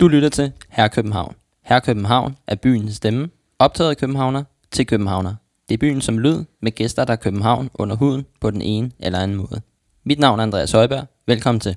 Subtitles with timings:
[0.00, 1.34] Du lytter til Herre København.
[1.62, 5.34] Herre København er byens stemme, optaget af københavner til københavner.
[5.68, 8.90] Det er byen som lyd med gæster, der er København under huden på den ene
[9.00, 9.60] eller anden måde.
[10.04, 11.06] Mit navn er Andreas Højberg.
[11.26, 11.76] Velkommen til.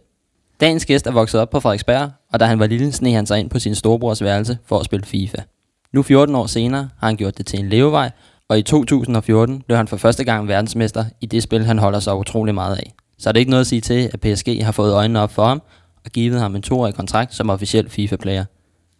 [0.60, 3.40] Dagens gæst er vokset op på Frederiksberg, og da han var lille, sneg han sig
[3.40, 5.38] ind på sin storebrors værelse for at spille FIFA.
[5.94, 8.12] Nu 14 år senere har han gjort det til en levevej,
[8.50, 12.16] og i 2014 blev han for første gang verdensmester i det spil, han holder sig
[12.16, 12.94] utrolig meget af.
[13.18, 15.46] Så er det ikke noget at sige til, at PSG har fået øjnene op for
[15.46, 15.62] ham
[16.06, 18.46] og givet ham en toårig kontrakt som officiel FIFA-player.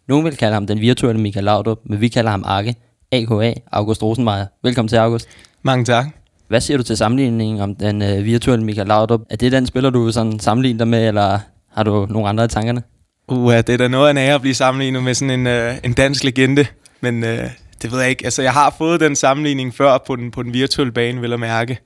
[0.08, 2.74] Nogen vil kalde ham den virtuelle Michael Laudrup, men vi kalder ham Arke,
[3.12, 4.46] AKA August Rosenmeier.
[4.62, 5.28] Velkommen til, August.
[5.62, 6.17] Mange tak.
[6.48, 9.20] Hvad siger du til sammenligningen om den øh, virtuelle Michael Laudrup?
[9.30, 11.38] Er det den spiller, du sådan sammenligner dig med, eller
[11.72, 12.82] har du nogle andre i tankerne?
[13.28, 15.74] Uh, det er da noget af en ære at blive sammenlignet med sådan en, øh,
[15.84, 16.66] en dansk legende,
[17.00, 17.50] men øh,
[17.82, 18.24] det ved jeg ikke.
[18.24, 21.40] Altså, jeg har fået den sammenligning før på den, på den virtuelle bane, vil jeg
[21.40, 21.78] mærke.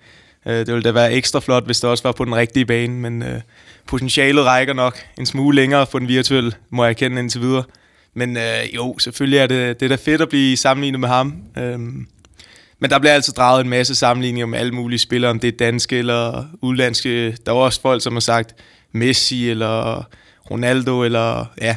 [0.47, 2.95] Øh, det ville da være ekstra flot, hvis det også var på den rigtige bane,
[2.95, 3.41] men øh,
[3.87, 7.65] potentialet rækker nok en smule længere på den virtuelle, må jeg kende indtil videre.
[8.15, 11.35] Men øh, jo, selvfølgelig er det, det er da fedt at blive sammenlignet med ham.
[11.59, 11.79] Øh,
[12.83, 15.57] men der bliver altså draget en masse sammenligninger med alle mulige spillere, om det er
[15.57, 17.33] danske eller udlandske.
[17.33, 18.55] Der er også folk, som har sagt
[18.93, 20.05] Messi eller
[20.51, 21.77] Ronaldo, eller ja,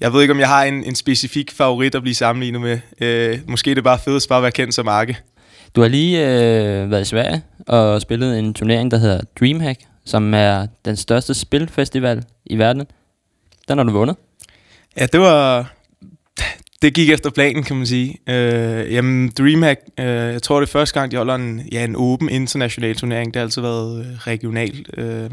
[0.00, 2.78] jeg ved ikke, om jeg har en, en specifik favorit at blive sammenlignet med.
[3.00, 5.18] Øh, måske det er bare fedest bare at være kendt som Marke.
[5.76, 10.34] Du har lige øh, været i Sverige og spillet en turnering, der hedder Dreamhack, som
[10.34, 12.86] er den største spilfestival i verden.
[13.68, 14.16] Den har du vundet.
[14.96, 15.72] Ja, det var...
[16.82, 18.18] Det gik efter planen, kan man sige.
[18.28, 21.96] Øh, jamen, Dreamhack, øh, jeg tror, det er første gang, de holder en, ja, en
[21.96, 23.34] åben international turnering.
[23.34, 24.90] Det har altid været øh, regionalt.
[24.98, 25.30] Øh,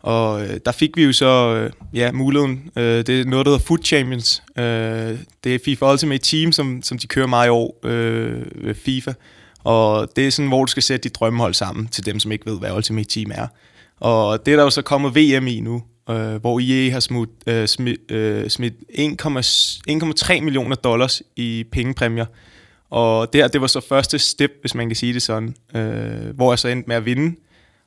[0.00, 2.70] og øh, der fik vi jo så øh, ja, muligheden.
[2.76, 4.42] Øh, det er noget, der hedder Food Champions.
[4.58, 4.64] Øh,
[5.44, 9.12] det er FIFA Ultimate Team, som, som de kører meget i år øh, ved FIFA.
[9.64, 12.50] Og det er sådan, hvor du skal sætte dit drømmehold sammen til dem, som ikke
[12.50, 13.46] ved, hvad Ultimate Team er.
[14.00, 17.28] Og det er der jo så kommet VM i nu, øh, hvor EA har smut,
[17.46, 22.26] øh, smidt, øh, smidt 1,3 millioner dollars i pengepræmier.
[22.90, 26.36] Og det her, det var så første step, hvis man kan sige det sådan, øh,
[26.36, 27.36] hvor jeg så endte med at vinde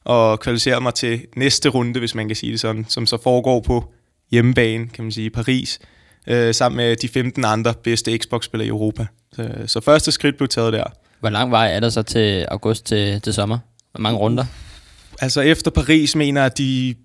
[0.06, 3.60] og kvalificere mig til næste runde, hvis man kan sige det sådan, som så foregår
[3.60, 3.94] på
[4.32, 5.80] hjemmebane, kan man sige, i Paris,
[6.28, 9.06] øh, sammen med de 15 andre bedste Xbox-spillere i Europa.
[9.34, 10.84] Så, så første skridt blev taget der.
[11.20, 13.58] Hvor lang vej er der så til august til, til sommer?
[13.92, 14.46] Hvor mange runder?
[15.22, 16.96] Altså efter Paris mener at de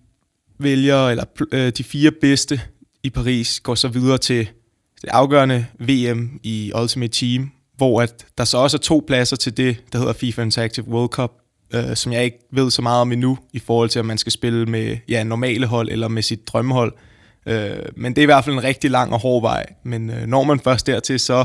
[0.59, 2.61] vælger, eller øh, de fire bedste
[3.03, 4.49] i Paris går så videre til
[5.03, 9.56] det afgørende VM i Ultimate Team, hvor at der så også er to pladser til
[9.56, 11.33] det, der hedder FIFA Interactive World Cup,
[11.75, 14.33] øh, som jeg ikke ved så meget om endnu, i forhold til, om man skal
[14.33, 16.93] spille med ja, normale hold eller med sit drømmehold.
[17.47, 19.66] Øh, men det er i hvert fald en rigtig lang og hård vej.
[19.84, 21.45] Men øh, når man først dertil, så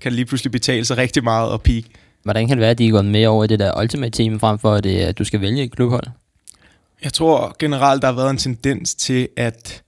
[0.00, 1.84] kan det lige pludselig betale sig rigtig meget og peak.
[2.22, 4.40] Hvordan kan det være, at de er gået med over i det der Ultimate Team,
[4.40, 6.06] frem for at, det, at du skal vælge et klubhold?
[7.04, 9.82] Jeg tror generelt, der har været en tendens til, at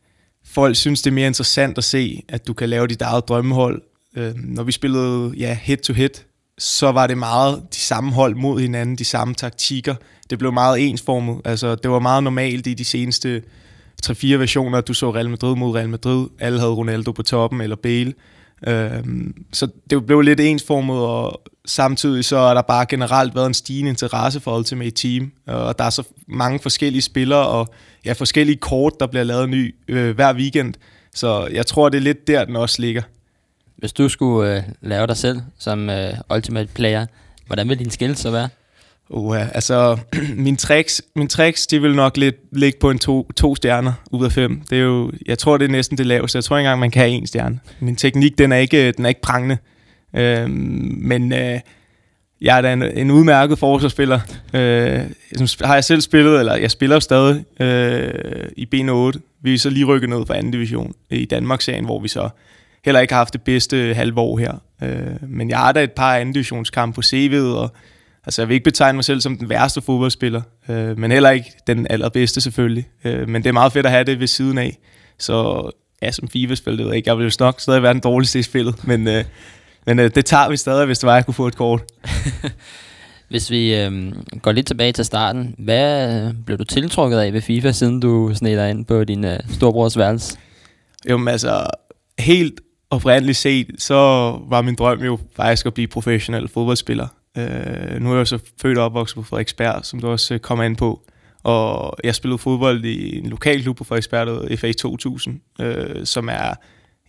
[0.47, 3.83] folk synes, det er mere interessant at se, at du kan lave dit eget drømmehold.
[4.17, 6.25] Øh, når vi spillede ja, head-to-head,
[6.59, 9.95] så var det meget de samme hold mod hinanden, de samme taktikker.
[10.31, 11.41] Det blev meget ensformet.
[11.45, 13.43] Altså, det var meget normalt i de seneste
[14.07, 16.27] 3-4 versioner, at du så Real Madrid mod Real Madrid.
[16.39, 18.15] Alle havde Ronaldo på toppen, eller Bale.
[18.67, 23.55] Øhm, så det blev lidt ensformet, og samtidig så er der bare generelt været en
[23.55, 27.69] stigende interesse for Ultimate Team, og der er så mange forskellige spillere, og
[28.05, 30.75] ja, forskellige kort, der bliver lavet ny øh, hver weekend.
[31.15, 33.03] Så jeg tror, det er lidt der, den også ligger.
[33.77, 37.07] Hvis du skulle øh, lave dig selv som øh, Ultimate Player,
[37.47, 38.49] hvordan vil din skill så være?
[39.11, 39.99] Uh, altså,
[40.47, 44.25] min tricks, min tricks, de vil nok lidt ligge på en to, to stjerner ud
[44.25, 44.61] af fem.
[44.71, 46.37] Det er jo, jeg tror, det er næsten det laveste.
[46.37, 47.61] Jeg tror ikke engang, man kan have en stjerne.
[47.81, 49.59] Min teknik, den er ikke, den er ikke prangende.
[50.13, 50.51] Uh,
[51.01, 51.61] men øh,
[52.41, 54.21] jeg er da en, en udmærket forsvarsspiller.
[54.55, 54.61] Uh,
[55.65, 59.21] har jeg selv spillet, eller jeg spiller stadig øh, i B8.
[59.43, 62.29] Vi er så lige rykket ned fra anden division i Danmark-serien, hvor vi så
[62.85, 64.53] heller ikke har haft det bedste halve år her.
[64.83, 67.73] Øh, men jeg har da et par anden divisionskampe på CV'et, og
[68.27, 71.53] Altså, jeg vil ikke betegne mig selv som den værste fodboldspiller, øh, men heller ikke
[71.67, 72.89] den allerbedste selvfølgelig.
[73.05, 74.79] Øh, men det er meget fedt at have det ved siden af.
[75.19, 75.71] Så
[76.03, 77.11] ja, som FIFA-spiller, det ved jeg ikke.
[77.11, 79.25] Jeg vil jo nok stadig være den dårligste i spillet, men, øh,
[79.87, 81.83] men øh, det tager vi stadig, hvis det var, at jeg kunne få et kort.
[83.31, 84.13] hvis vi øh,
[84.43, 88.71] går lidt tilbage til starten, hvad blev du tiltrukket af ved FIFA, siden du sned
[88.71, 90.39] ind på din øh, storbrors værelse?
[91.11, 91.67] Jo, altså,
[92.19, 92.61] helt
[92.91, 93.95] oprindeligt set, så
[94.49, 97.07] var min drøm jo faktisk at blive professionel fodboldspiller.
[97.37, 100.57] Øh, nu er jeg så født og opvokset på Frederiksberg, som du også øh, kom
[100.57, 101.03] kommer ind på.
[101.43, 106.29] Og jeg spillede fodbold i en lokal klub på Frederiksberg, der FA 2000, øh, som
[106.29, 106.55] er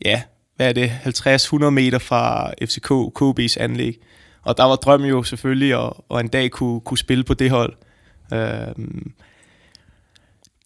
[0.06, 0.22] ja,
[0.56, 2.92] hvad er det, 50-100 meter fra FCK
[3.22, 4.00] KB's anlæg.
[4.42, 7.50] Og der var drømmen jo selvfølgelig at, at en dag kunne, kunne spille på det
[7.50, 7.74] hold.
[8.34, 8.86] Øh,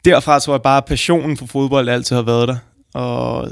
[0.06, 2.57] derfra tror jeg bare, at passionen for fodbold altid har været der.
[2.94, 3.50] Og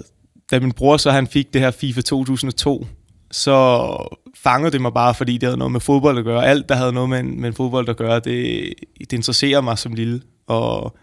[0.52, 2.88] da min bror så han fik det her FIFA 2002,
[3.32, 3.98] så
[4.36, 6.46] fangede det mig bare, fordi det havde noget med fodbold at gøre.
[6.46, 9.94] Alt, der havde noget med, en, med fodbold at gøre, det, det interesserer mig som
[9.94, 10.22] lille.
[10.48, 10.98] Og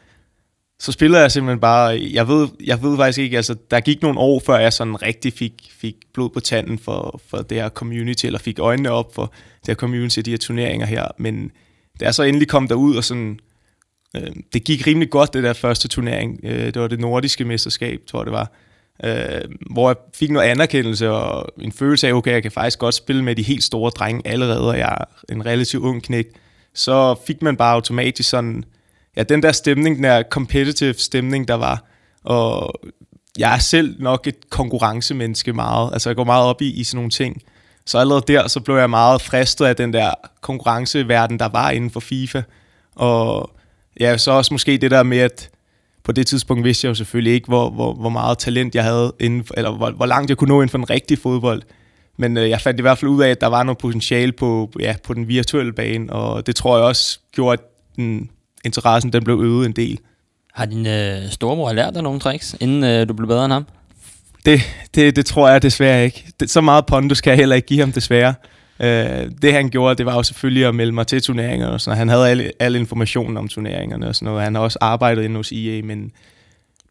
[0.81, 4.19] så spillede jeg simpelthen bare, jeg ved, jeg ved faktisk ikke, altså der gik nogle
[4.19, 8.27] år, før jeg sådan rigtig fik, fik blod på tanden for, for det her community,
[8.27, 11.50] eller fik øjnene op for det her community, de her turneringer her, men
[12.00, 13.38] da jeg så endelig kom derud, og sådan,
[14.17, 18.00] øh, det gik rimelig godt, det der første turnering, øh, det var det nordiske mesterskab,
[18.06, 18.53] tror jeg det var,
[19.05, 22.94] øh, hvor jeg fik noget anerkendelse og en følelse af, okay, jeg kan faktisk godt
[22.94, 26.26] spille med de helt store drenge allerede, og jeg er en relativt ung knæk,
[26.75, 28.64] så fik man bare automatisk sådan,
[29.17, 31.85] ja, den der stemning, den der competitive stemning, der var,
[32.25, 32.81] og
[33.38, 36.96] jeg er selv nok et konkurrencemenneske meget, altså jeg går meget op i, i sådan
[36.96, 37.43] nogle ting,
[37.87, 41.91] så allerede der, så blev jeg meget fristet af den der konkurrenceverden, der var inden
[41.91, 42.43] for FIFA,
[42.94, 43.50] og
[44.00, 45.50] ja, så også måske det der med, at
[46.05, 49.12] på det tidspunkt vidste jeg jo selvfølgelig ikke, hvor, hvor, hvor meget talent jeg havde,
[49.21, 51.62] inden for, eller hvor, hvor langt jeg kunne nå inden for en rigtig fodbold.
[52.17, 54.71] Men øh, jeg fandt i hvert fald ud af, at der var noget potentiale på,
[54.81, 57.61] ja, på den virtuelle bane, og det tror jeg også gjorde, at
[57.97, 58.31] den,
[58.65, 59.99] interessen den blev øget en del.
[60.55, 63.67] Har din øh, storebror lært dig nogle tricks, inden øh, du blev bedre end ham?
[64.45, 64.61] Det,
[64.95, 66.27] det, det tror jeg desværre ikke.
[66.41, 68.35] Det, så meget pondus kan jeg heller ikke give ham desværre.
[68.81, 71.99] Øh, det han gjorde, det var jo selvfølgelig at melde mig til turneringer og sådan
[71.99, 74.44] Han havde alle, alle informationen om turneringerne og sådan noget.
[74.44, 76.12] Han har også arbejdet inde hos EA, men,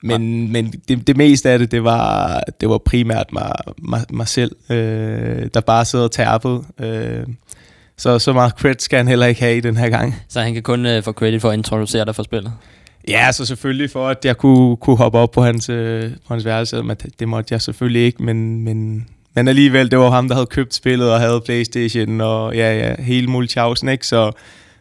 [0.03, 0.51] men, ja.
[0.51, 4.55] men det, det meste af det, det var, det var primært mig, mig, mig selv,
[4.69, 6.63] øh, der bare sidder og tærpede.
[6.79, 7.27] Øh,
[7.97, 10.15] så så meget credit skal han heller ikke have i den her gang.
[10.29, 12.53] Så han kan kun øh, få credit for at introducere dig for spillet?
[13.07, 16.45] Ja, så selvfølgelig for, at jeg kunne, kunne hoppe op på hans, øh, på hans
[16.45, 16.83] værelse.
[16.83, 20.35] Men det, det måtte jeg selvfølgelig ikke, men, men, men alligevel, det var ham, der
[20.35, 24.07] havde købt spillet og havde Playstation og ja, ja, hele multiausen, ikke?
[24.07, 24.31] Så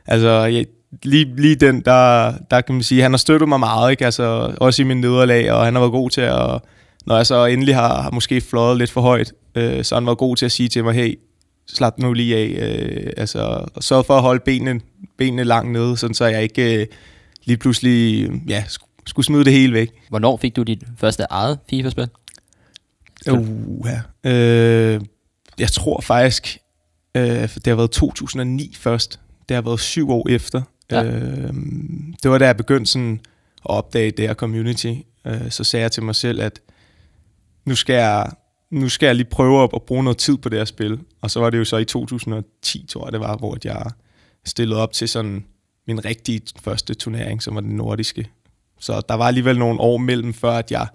[0.06, 0.62] altså, ja,
[1.02, 4.04] lige, lige den, der, der kan man sige, han har støttet mig meget, ikke?
[4.04, 6.60] Altså, også i min nederlag, og han har været god til at,
[7.06, 10.14] når jeg så endelig har, har måske fløjet lidt for højt, øh, så han var
[10.14, 11.18] god til at sige til mig, hey,
[11.68, 12.68] slap nu lige af.
[12.68, 14.80] Øh, altså, og sørg for at holde benene,
[15.18, 16.86] benene langt nede, sådan så jeg ikke øh,
[17.44, 18.64] lige pludselig ja,
[19.06, 19.88] skulle smide det hele væk.
[20.08, 22.08] Hvornår fik du dit første eget FIFA-spil?
[23.30, 23.86] Uh,
[24.24, 24.30] ja.
[24.30, 25.00] øh,
[25.58, 26.58] jeg tror faktisk,
[27.14, 29.20] øh, det har været 2009 først.
[29.48, 30.62] Det har været syv år efter.
[30.90, 31.04] Ja.
[31.04, 31.54] Øh,
[32.22, 33.20] det var da jeg begyndte sådan
[33.56, 34.94] at opdage det her community.
[35.26, 36.60] Øh, så sagde jeg til mig selv, at
[37.64, 38.30] nu skal jeg
[38.70, 40.98] nu skal jeg lige prøve at bruge noget tid på det her spil.
[41.20, 43.90] Og så var det jo så i 2010, tror jeg det var, hvor jeg
[44.44, 45.44] stillede op til sådan
[45.86, 48.30] min rigtige første turnering, som var den nordiske.
[48.80, 50.86] Så der var alligevel nogle år mellem, før at jeg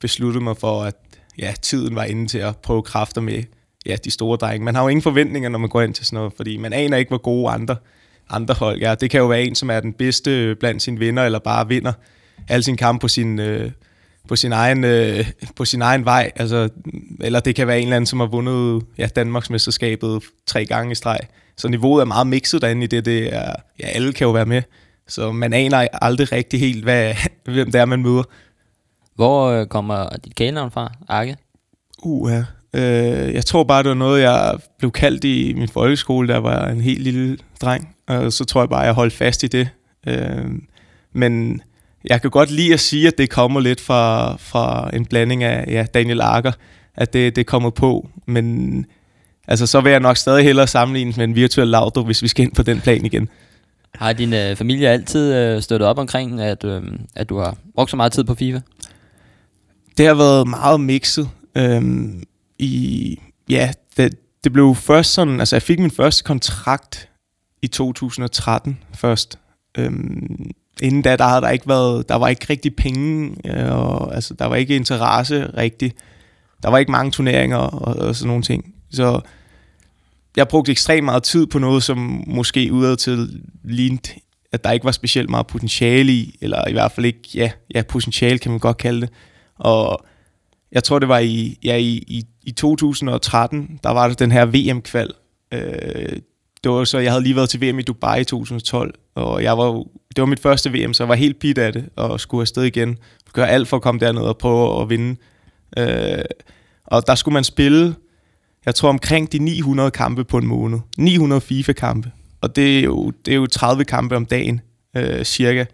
[0.00, 0.94] besluttede mig for, at
[1.38, 3.42] ja, tiden var inde til at prøve kræfter med
[3.86, 4.64] ja, de store drenge.
[4.64, 6.96] Man har jo ingen forventninger, når man går ind til sådan noget, fordi man aner
[6.96, 7.76] ikke, hvor gode andre,
[8.30, 8.94] andre hold er.
[8.94, 11.92] Det kan jo være en, som er den bedste blandt sine venner, eller bare vinder
[12.48, 13.70] alle sine kampe på sin, øh,
[14.28, 16.32] på sin egen, øh, på sin egen vej.
[16.36, 16.68] Altså,
[17.20, 20.94] eller det kan være en eller anden, som har vundet ja, Danmarksmesterskabet tre gange i
[20.94, 21.18] streg.
[21.56, 23.04] Så niveauet er meget mixet derinde i det.
[23.04, 24.62] det er, ja, alle kan jo være med.
[25.08, 27.14] Så man aner aldrig rigtig helt, hvad,
[27.44, 28.22] hvem det er, man møder.
[29.14, 31.36] Hvor øh, kommer dit kælenavn fra, Arke?
[32.02, 32.44] Uh, ja.
[32.74, 36.68] Øh, jeg tror bare, det var noget, jeg blev kaldt i min folkeskole, der var
[36.68, 37.96] en helt lille dreng.
[38.08, 39.68] Og så tror jeg bare, jeg holdt fast i det.
[40.06, 40.44] Øh,
[41.12, 41.62] men
[42.04, 45.64] jeg kan godt lide at sige, at det kommer lidt fra, fra en blanding af
[45.68, 46.52] ja, Daniel Arker,
[46.96, 48.86] at det, det kommer på, men
[49.48, 52.44] altså, så vil jeg nok stadig hellere sammenligne med en virtuel Laudo, hvis vi skal
[52.44, 53.28] ind på den plan igen.
[53.94, 56.82] Har din øh, familie altid øh, støttet op omkring, at, øh,
[57.16, 58.60] at du har brugt så meget tid på FIFA?
[59.98, 61.28] Det har været meget mixet.
[61.56, 62.22] Øhm,
[62.58, 63.18] i,
[63.48, 67.08] ja, det, det blev først sådan, altså jeg fik min første kontrakt
[67.62, 69.38] i 2013 først.
[69.78, 70.50] Øhm,
[70.82, 74.34] inden da, der havde der ikke været, der var ikke rigtig penge, øh, og altså,
[74.34, 75.92] der var ikke interesse rigtig.
[76.62, 78.74] Der var ikke mange turneringer og, og sådan nogle ting.
[78.90, 79.20] Så
[80.36, 84.20] jeg brugte ekstremt meget tid på noget, som måske udad til lignede,
[84.52, 87.82] at der ikke var specielt meget potentiale i, eller i hvert fald ikke, ja, ja
[87.82, 89.10] potentiale kan man godt kalde det.
[89.58, 90.04] Og
[90.72, 94.46] jeg tror, det var i, ja, i, i, i 2013, der var der den her
[94.46, 95.10] VM-kval.
[95.54, 96.18] Øh,
[96.64, 99.58] det var så, jeg havde lige været til VM i Dubai i 2012, og jeg
[99.58, 99.84] var,
[100.16, 102.62] det var mit første VM, så jeg var helt pit af det, og skulle afsted
[102.62, 102.98] igen.
[103.32, 105.16] Gøre alt for at komme derned og prøve at vinde.
[105.76, 106.24] Øh,
[106.86, 107.94] og der skulle man spille,
[108.66, 110.78] jeg tror omkring de 900 kampe på en måned.
[110.98, 112.10] 900 FIFA-kampe.
[112.40, 114.60] Og det er, jo, det er jo 30 kampe om dagen,
[114.96, 115.64] øh, cirka.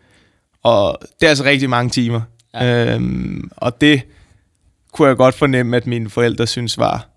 [0.62, 2.20] Og det er altså rigtig mange timer.
[2.60, 2.94] Ja.
[2.94, 4.02] Øhm, og det,
[4.92, 7.08] kunne jeg godt fornemme, at mine forældre synes var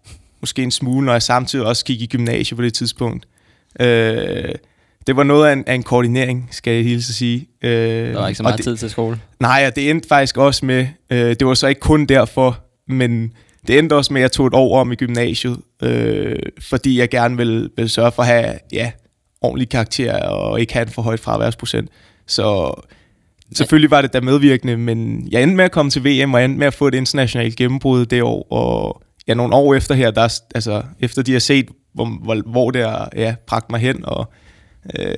[0.41, 3.27] måske en smule, når jeg samtidig også gik i gymnasiet på det tidspunkt.
[3.79, 4.55] Øh,
[5.07, 7.47] det var noget af en, af en koordinering, skal jeg hilse at sige.
[7.61, 9.19] Øh, der var ikke så meget det, tid til skole.
[9.39, 13.33] Nej, og det endte faktisk også med, øh, det var så ikke kun derfor, men
[13.67, 17.09] det endte også med, at jeg tog et år om i gymnasiet, øh, fordi jeg
[17.09, 18.91] gerne ville, ville sørge for at have ja,
[19.41, 21.89] ordentlig karakter og ikke have en for højt fraværsprocent.
[22.27, 22.73] Så
[23.55, 26.45] selvfølgelig var det der medvirkende, men jeg endte med at komme til VM, og jeg
[26.45, 30.11] endte med at få et internationalt gennembrud det år, og ja, nogle år efter her,
[30.11, 34.05] der, altså, efter de har set, hvor, hvor, hvor det har ja, bragt mig hen,
[34.05, 34.31] og
[34.99, 35.15] øh,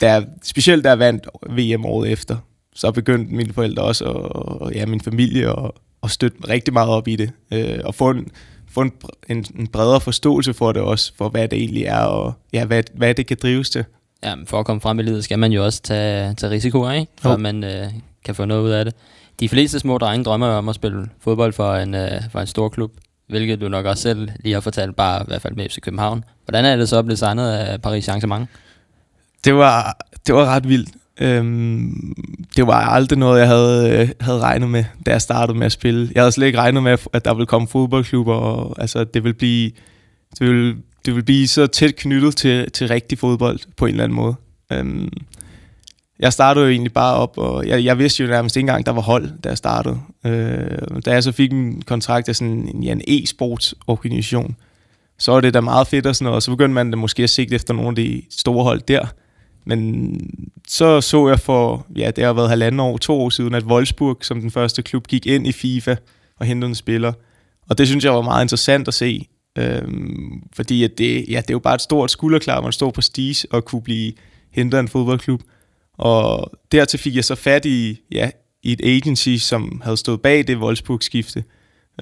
[0.00, 2.36] der, specielt der vandt VM året efter,
[2.74, 6.88] så begyndte mine forældre også, og, og ja, min familie, og, og støtte rigtig meget
[6.88, 8.28] op i det, øh, og få en,
[8.70, 8.92] få en,
[9.28, 12.82] en, en bredere forståelse for det også, for hvad det egentlig er, og ja, hvad,
[12.94, 13.84] hvad det kan drives til.
[14.24, 17.12] Ja, for at komme frem i livet, skal man jo også tage, tage risikoer, ikke?
[17.20, 17.86] For at man øh,
[18.24, 18.94] kan få noget ud af det.
[19.40, 22.68] De fleste små drenge drømmer om at spille fodbold for en, øh, for en stor
[22.68, 22.92] klub,
[23.28, 26.24] hvilket du nok også selv lige har fortalt, bare i hvert fald med FC København.
[26.44, 28.46] Hvordan er det så blevet signet af Paris Saint-Germain?
[29.44, 29.96] Det var,
[30.26, 30.88] det var ret vildt.
[31.20, 32.14] Øhm,
[32.56, 35.72] det var aldrig noget, jeg havde, øh, havde regnet med, da jeg startede med at
[35.72, 36.10] spille.
[36.14, 39.34] Jeg havde slet ikke regnet med, at der ville komme fodboldklubber, og altså, det ville
[39.34, 39.70] blive,
[40.38, 40.76] det ville,
[41.06, 44.34] det vil blive så tæt knyttet til, til rigtig fodbold på en eller anden måde.
[44.72, 45.12] Øhm,
[46.18, 48.92] jeg startede jo egentlig bare op, og jeg, jeg vidste jo nærmest ikke engang, der
[48.92, 50.00] var hold, da jeg startede.
[50.26, 54.56] Øh, da jeg så fik en kontrakt af sådan en, ja, en e-sportsorganisation,
[55.18, 57.22] så var det da meget fedt og sådan noget, og så begyndte man da måske
[57.22, 59.06] at sigte efter nogle af de store hold der.
[59.64, 60.16] Men
[60.68, 64.18] så så jeg for, ja, det har været halvanden år, to år siden, at Wolfsburg
[64.20, 65.96] som den første klub gik ind i FIFA
[66.38, 67.12] og hentede en spiller.
[67.68, 69.28] Og det synes jeg var meget interessant at se,
[69.60, 73.00] øhm, fordi at det, ja, det er jo bare et stort skulderklar, man står på
[73.00, 74.12] stige og kunne blive
[74.50, 75.42] hentet af en fodboldklub.
[75.98, 78.30] Og dertil fik jeg så fat i, ja,
[78.62, 81.44] i et agency, som havde stået bag det Wolfsburg-skifte,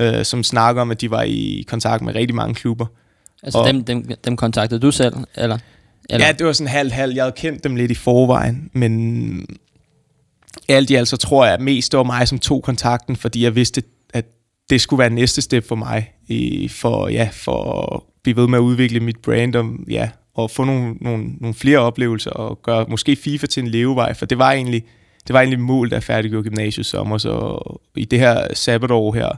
[0.00, 2.86] øh, som snakker om, at de var i kontakt med rigtig mange klubber.
[3.42, 5.58] Altså og, dem, dem, dem kontaktede du selv, eller?
[6.10, 6.26] Eller?
[6.26, 7.14] Ja, det var sådan halv-halv.
[7.14, 9.46] Jeg havde kendt dem lidt i forvejen, men
[10.68, 13.44] alt i alt så tror jeg at mest, det var mig, som tog kontakten, fordi
[13.44, 13.84] jeg vidste, at
[14.70, 18.58] det skulle være næste step for mig, i, for, ja, for at blive ved med
[18.58, 22.86] at udvikle mit brand, og, ja, og få nogle, nogle, nogle flere oplevelser, og gøre
[22.88, 24.84] måske FIFA til en levevej, for det var egentlig,
[25.26, 27.58] det var egentlig mål, der færdiggjorde gymnasiet sommer, så
[27.96, 29.28] i det her sabbatår her,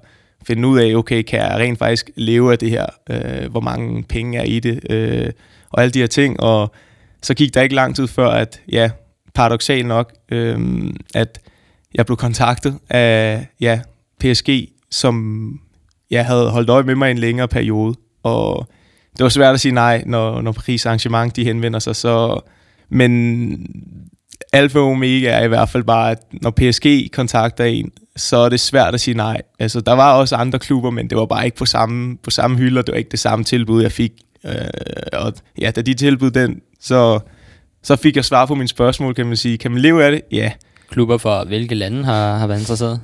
[0.46, 2.87] finde ud af, okay, kan jeg rent faktisk leve af det her?
[3.10, 4.90] Øh, hvor mange penge er i det?
[4.90, 5.30] Øh,
[5.70, 6.40] og alle de her ting.
[6.40, 6.75] Og
[7.22, 8.90] så gik der ikke lang tid før, at ja,
[9.34, 10.58] paradoxalt nok, øh,
[11.14, 11.40] at
[11.94, 13.80] jeg blev kontaktet af ja,
[14.20, 14.49] PSG,
[14.90, 15.52] som
[16.11, 17.94] jeg havde holdt øje med mig i en længere periode.
[18.23, 18.68] Og
[19.16, 21.97] det var svært at sige nej, når, når Paris Arrangement de henvender sig.
[21.97, 22.40] Så,
[22.88, 23.66] men
[24.52, 28.49] alfa og omega er i hvert fald bare, at når PSG kontakter en, så er
[28.49, 29.42] det svært at sige nej.
[29.59, 32.56] Altså, der var også andre klubber, men det var bare ikke på samme, på samme
[32.56, 32.82] hylder.
[32.82, 34.12] Det var ikke det samme tilbud, jeg fik.
[34.44, 34.52] Øh,
[35.12, 37.20] og ja, da de tilbød den, så,
[37.82, 39.59] så fik jeg svar på mine spørgsmål, kan man sige.
[39.59, 40.20] Kan man leve af det?
[40.32, 40.52] Ja.
[40.90, 43.00] Klubber for hvilke lande har, har været interesseret?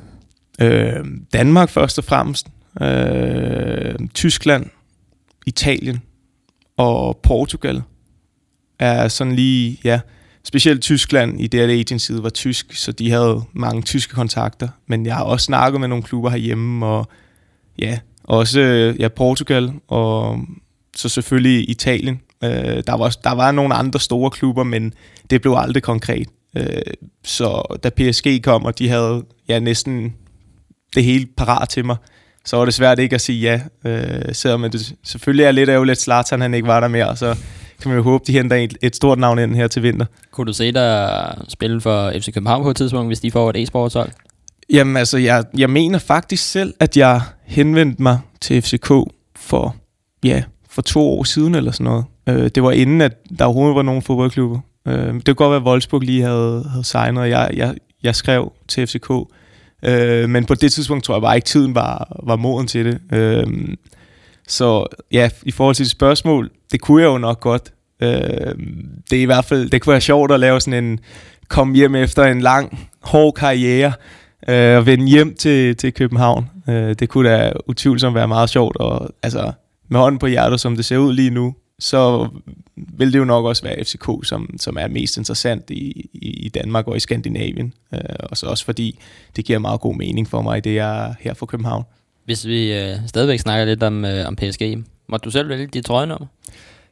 [0.61, 2.47] Øh, Danmark først og fremmest.
[2.81, 4.67] Øh, Tyskland,
[5.47, 6.03] Italien
[6.77, 7.83] og Portugal
[8.79, 10.01] er sådan lige, ja,
[10.45, 14.69] specielt Tyskland i det, at agencyet var tysk, så de havde mange tyske kontakter.
[14.87, 17.09] Men jeg har også snakket med nogle klubber herhjemme, og
[17.79, 18.61] ja, også
[18.99, 20.41] ja, Portugal, og
[20.97, 22.21] så selvfølgelig Italien.
[22.45, 24.95] Øh, der, var, der var nogle andre store klubber, men
[25.31, 26.29] det blev aldrig konkret.
[26.57, 26.83] Øh,
[27.25, 30.15] så da PSG kom, og de havde ja, næsten
[30.97, 31.97] det hele parat til mig,
[32.45, 33.91] så var det svært ikke at sige ja.
[33.91, 37.37] Øh, selvom det selvfølgelig er lidt ærgerligt, at Zlatan han ikke var der mere, så
[37.83, 40.07] kan man jo håbe, de henter et, et stort navn ind her til vinter.
[40.31, 43.57] Kunne du se dig spille for FC København på et tidspunkt, hvis de får et
[43.57, 44.11] e-sportshold?
[44.73, 48.91] Jamen altså, jeg, jeg mener faktisk selv, at jeg henvendte mig til FCK
[49.37, 49.77] for,
[50.25, 52.05] ja, for to år siden eller sådan noget.
[52.29, 54.59] Øh, det var inden, at der overhovedet var nogen fodboldklubber.
[54.89, 58.17] Øh, det kunne godt være, at Wolfsburg lige havde, havde signet, og jeg, jeg, jeg
[58.17, 59.11] skrev til FCK.
[59.87, 63.01] Øh, men på det tidspunkt tror jeg bare ikke, tiden var, var moden til det.
[63.13, 63.47] Øh,
[64.49, 67.73] så ja, i forhold til spørgsmål, det kunne jeg jo nok godt.
[68.03, 68.11] Øh,
[69.11, 70.99] det er i hvert fald, det kunne være sjovt at lave sådan en,
[71.49, 73.93] komme hjem efter en lang, hård karriere,
[74.49, 76.51] øh, og vende hjem til, til København.
[76.69, 79.53] Øh, det kunne da utvivlsomt være meget sjovt, og altså
[79.89, 82.29] med hånden på hjertet, som det ser ud lige nu, så
[82.77, 86.89] vil det jo nok også være FCK, som, som er mest interessant i, i, Danmark
[86.89, 87.73] og i Skandinavien.
[87.95, 88.99] Øh, og så også fordi
[89.37, 91.85] det giver meget god mening for mig, det er her fra København.
[92.25, 94.79] Hvis vi øh, stadigvæk snakker lidt om, øh, om PSG,
[95.09, 96.27] må du selv vælge dit trøjenummer?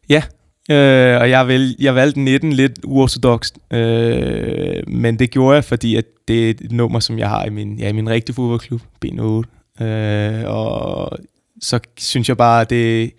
[0.08, 0.22] Ja,
[0.70, 5.96] øh, og jeg, vælg, jeg valgte 19 lidt uortodokst, øh, men det gjorde jeg, fordi
[5.96, 8.80] at det er et nummer, som jeg har i min, ja, i min rigtige fodboldklub,
[9.04, 9.84] B8.
[9.84, 11.18] Øh, og
[11.60, 13.12] så synes jeg bare, at det,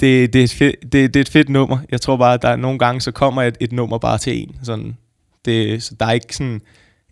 [0.00, 1.78] det, det, er et fedt, det, det er et fedt nummer.
[1.90, 4.56] Jeg tror bare, at der nogle gange, så kommer et, et nummer bare til en.
[4.62, 4.96] Sådan,
[5.44, 6.60] det, så der er ikke sådan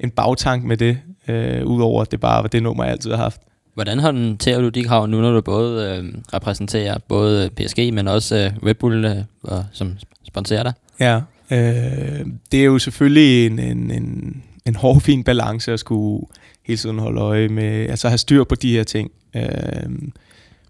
[0.01, 3.17] en bagtank med det, øh, udover at det bare var det nummer, jeg altid har
[3.17, 3.41] haft.
[3.75, 8.37] Hvordan håndterer du de krav nu, når du både øh, repræsenterer både PSG, men også
[8.37, 9.93] øh, Red Bull, øh, som
[10.27, 10.73] sponsorer dig?
[11.01, 16.27] Ja, øh, det er jo selvfølgelig en, en, en, en hård, fin balance at skulle
[16.67, 19.11] hele tiden holde øje med, altså have styr på de her ting.
[19.37, 19.43] Øh,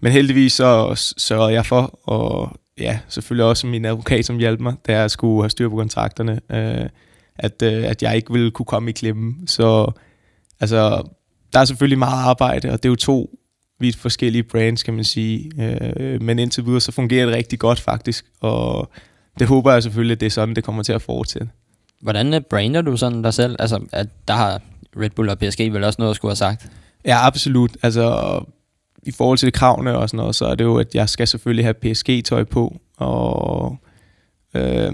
[0.00, 4.74] men heldigvis så sørger jeg for, og ja, selvfølgelig også min advokat, som hjalp mig,
[4.86, 6.88] da jeg skulle have styr på kontrakterne, øh,
[7.36, 9.34] at, øh, at jeg ikke ville kunne komme i klemme.
[9.46, 9.92] Så
[10.60, 11.08] altså,
[11.52, 13.38] der er selvfølgelig meget arbejde, og det er jo to
[13.80, 15.50] vidt forskellige brands, kan man sige.
[15.62, 18.90] Øh, men indtil videre, så fungerer det rigtig godt faktisk, og
[19.38, 21.48] det håber jeg selvfølgelig, at det er sådan, det kommer til at fortsætte.
[22.00, 23.56] Hvordan øh, brander du sådan dig selv?
[23.58, 24.60] Altså, at der har
[24.96, 26.70] Red Bull og PSG vel også noget at skulle have sagt?
[27.04, 27.76] Ja, absolut.
[27.82, 28.40] Altså,
[29.08, 31.64] i forhold til kravene og sådan noget, så er det jo, at jeg skal selvfølgelig
[31.64, 33.76] have PSG-tøj på, og
[34.54, 34.92] øh,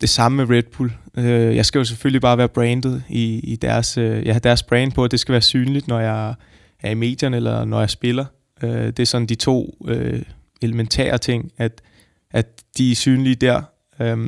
[0.00, 0.92] det samme med Red Bull.
[1.16, 4.62] Øh, jeg skal jo selvfølgelig bare være branded i, i deres, øh, jeg har deres
[4.62, 6.34] brand på, og det skal være synligt, når jeg
[6.80, 8.24] er i medierne, eller når jeg spiller.
[8.62, 10.22] Øh, det er sådan de to øh,
[10.62, 11.82] elementære ting, at,
[12.30, 12.46] at
[12.78, 13.62] de er synlige der,
[14.00, 14.18] øh,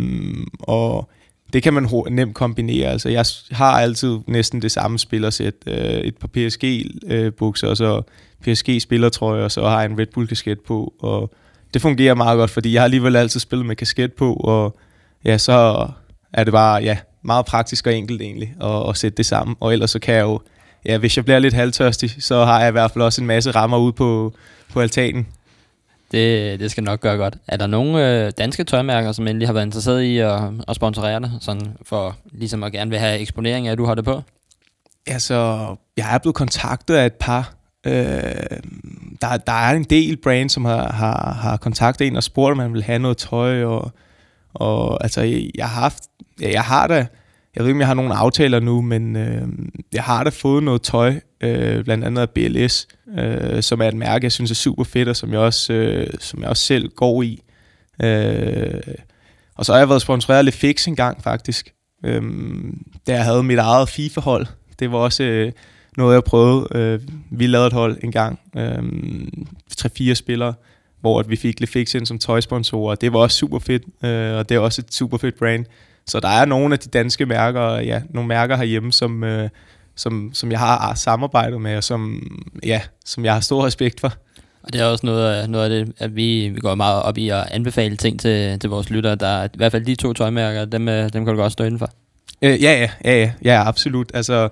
[0.60, 1.10] og
[1.52, 2.88] det kan man nemt kombinere.
[2.88, 5.54] Altså, jeg har altid næsten det samme spillersæt.
[5.66, 8.02] Øh, et par PSG-bukser, øh, og så
[8.42, 10.94] PSG-spillertrøje, og så har jeg en Red Bull-kasket på.
[11.00, 11.30] Og
[11.74, 14.76] det fungerer meget godt, fordi jeg har alligevel altid spillet med kasket på, og
[15.24, 15.88] ja, så
[16.32, 19.56] er det bare ja, meget praktisk og enkelt egentlig at, at sætte det sammen.
[19.60, 20.40] Og ellers så kan jeg jo,
[20.84, 23.50] ja, hvis jeg bliver lidt halvtørstig, så har jeg i hvert fald også en masse
[23.50, 24.34] rammer ude på,
[24.72, 25.26] på altanen.
[26.12, 27.36] Det, det skal nok gøre godt.
[27.48, 31.20] Er der nogle øh, danske tøjmærker, som endelig har været interesseret i at, at sponsorere
[31.20, 34.22] dig, sådan for ligesom at gerne vil have eksponering af, at du har det på?
[35.06, 35.66] Altså,
[35.96, 37.54] jeg er blevet kontaktet af et par.
[37.86, 37.92] Øh,
[39.22, 42.56] der, der er en del brands, som har, har, har kontaktet en og spurgt, om
[42.56, 43.64] man vil have noget tøj.
[43.64, 43.92] Og,
[44.54, 46.02] og altså, jeg, jeg har haft,
[46.40, 47.06] ja, jeg har da,
[47.56, 49.48] jeg ved ikke, om jeg har nogle aftaler nu, men øh,
[49.92, 52.88] jeg har da fået noget tøj, øh, blandt andet af BLS,
[53.18, 56.06] øh, som er et mærke, jeg synes er super fedt, og som jeg også, øh,
[56.20, 57.42] som jeg også selv går i.
[58.02, 58.80] Øh,
[59.54, 61.72] og så har jeg været sponsoreret lidt fix en gang, faktisk.
[62.04, 62.22] Øh,
[63.06, 64.46] da jeg havde mit eget FIFA-hold.
[64.78, 65.52] Det var også øh,
[65.96, 66.68] noget, jeg prøvede.
[66.74, 68.40] Øh, vi lavede et hold en gang.
[68.56, 68.82] Øh,
[69.76, 70.54] tre-fire spillere
[71.02, 72.94] hvor at vi fik Lefix ind som tøjsponsorer.
[72.94, 75.64] Det var også super fedt, øh, og det er også et super fedt brand.
[76.06, 79.48] Så der er nogle af de danske mærker, ja, nogle mærker herhjemme, som, øh,
[79.96, 82.22] som, som jeg har samarbejdet med, og som,
[82.66, 84.12] ja, som jeg har stor respekt for.
[84.62, 87.18] Og det er også noget af, noget af det, at vi, vi går meget op
[87.18, 89.14] i at anbefale ting til, til vores lyttere.
[89.14, 91.64] Der er i hvert fald de to tøjmærker, dem, øh, dem kan du godt stå
[91.64, 91.90] indenfor.
[92.42, 94.10] Øh, ja, ja, ja, ja, ja, absolut.
[94.14, 94.48] Altså,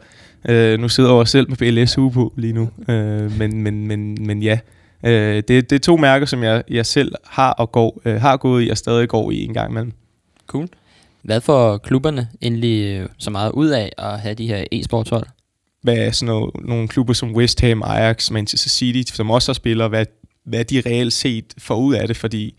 [0.49, 4.43] øh, nu sidder jeg selv med BLS på lige nu, øh, men, men, men, men
[4.43, 4.59] ja,
[5.05, 8.37] øh, det, det er to mærker, som jeg, jeg selv har og går, øh, har
[8.37, 9.93] gået i og stadig går i en gang imellem.
[10.47, 10.69] Cool.
[11.23, 15.27] Hvad får klubberne endelig øh, så meget ud af at have de her e-sportshold?
[15.83, 19.55] Hvad er sådan noget, nogle klubber som West Ham, Ajax, Manchester City, som også har
[19.55, 20.07] spillere, hvad,
[20.45, 22.55] hvad de reelt set får ud af det, fordi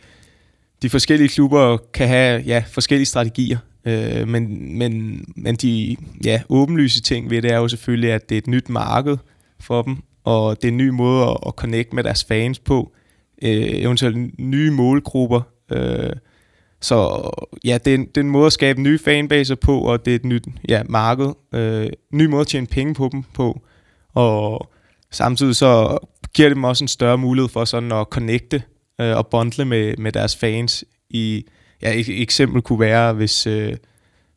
[0.82, 5.96] de forskellige klubber kan have ja, forskellige strategier, øh, men, men, men de
[6.26, 9.18] ja, åbenlyse ting ved det er jo selvfølgelig, at det er et nyt marked
[9.60, 12.92] for dem, og det er en ny måde at, at connecte med deres fans på,
[13.42, 16.12] øh, eventuelt nye målgrupper, øh,
[16.82, 17.30] så
[17.64, 20.12] ja, det er, en, det er en måde at skabe nye fanbaser på, og det
[20.12, 21.34] er et nyt ja, marked.
[21.54, 23.62] Øh, ny måde at tjene penge på dem på.
[24.14, 24.72] Og
[25.12, 25.98] samtidig så
[26.34, 28.64] giver det dem også en større mulighed for sådan at connecte
[29.02, 30.86] øh, og bondle med, med deres fans.
[31.10, 31.46] I,
[31.82, 33.78] ja, et eksempel kunne være, hvis, øh,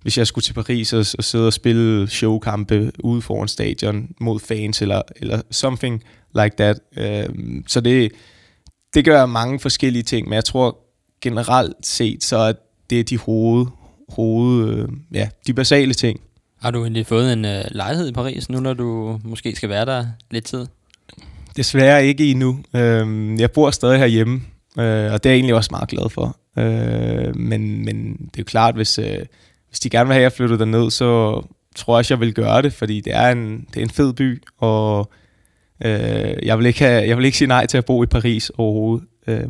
[0.02, 4.40] hvis jeg skulle til Paris og, og sidde og spille showkampe ude foran stadion mod
[4.40, 6.02] fans, eller, eller something
[6.34, 6.80] like that.
[6.96, 7.34] Øh,
[7.66, 8.12] så det,
[8.94, 10.83] det gør mange forskellige ting, men jeg tror
[11.24, 12.52] generelt set, så er
[12.90, 13.66] det de hoved,
[14.08, 16.20] hoved øh, ja, de basale ting.
[16.62, 19.84] Har du egentlig fået en øh, lejlighed i Paris, nu når du måske skal være
[19.84, 20.66] der lidt tid?
[21.56, 22.58] Desværre ikke endnu.
[22.74, 24.42] Øh, jeg bor stadig herhjemme,
[24.78, 26.36] øh, og det er jeg egentlig også meget glad for.
[26.58, 29.18] Øh, men, men det er jo klart, hvis, øh,
[29.68, 31.42] hvis de gerne vil have, at jeg flytter derned, så
[31.76, 34.12] tror jeg også, jeg vil gøre det, fordi det er en, det er en fed
[34.12, 35.10] by, og
[35.84, 38.50] øh, jeg, vil ikke have, jeg vil ikke sige nej til at bo i Paris
[38.50, 39.06] overhovedet.
[39.26, 39.48] Øh,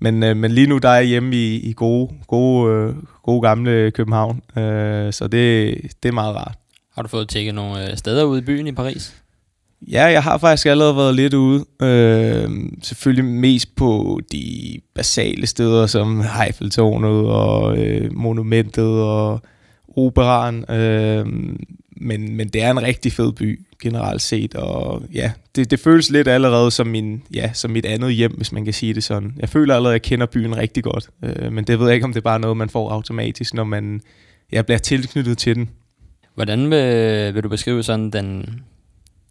[0.00, 3.42] men, øh, men lige nu der er jeg hjemme i, i gode, gode, øh, gode
[3.42, 6.58] gamle København, øh, så det, det er meget rart.
[6.94, 9.14] Har du fået tjekket nogle øh, steder ude i byen i Paris?
[9.88, 11.64] Ja, jeg har faktisk allerede været lidt ude.
[11.82, 12.50] Øh,
[12.82, 19.40] selvfølgelig mest på de basale steder, som Eiffeltårnet og øh, Monumentet og
[19.96, 20.70] Operan.
[20.70, 21.26] Øh,
[22.00, 26.10] men, men det er en rigtig fed by generelt set, og ja, det, det føles
[26.10, 29.34] lidt allerede som, min, ja, som mit andet hjem, hvis man kan sige det sådan.
[29.38, 32.04] Jeg føler allerede, at jeg kender byen rigtig godt, øh, men det ved jeg ikke,
[32.04, 34.00] om det er bare noget, man får automatisk, når man
[34.52, 35.70] ja, bliver tilknyttet til den.
[36.34, 38.60] Hvordan vil, vil du beskrive sådan den,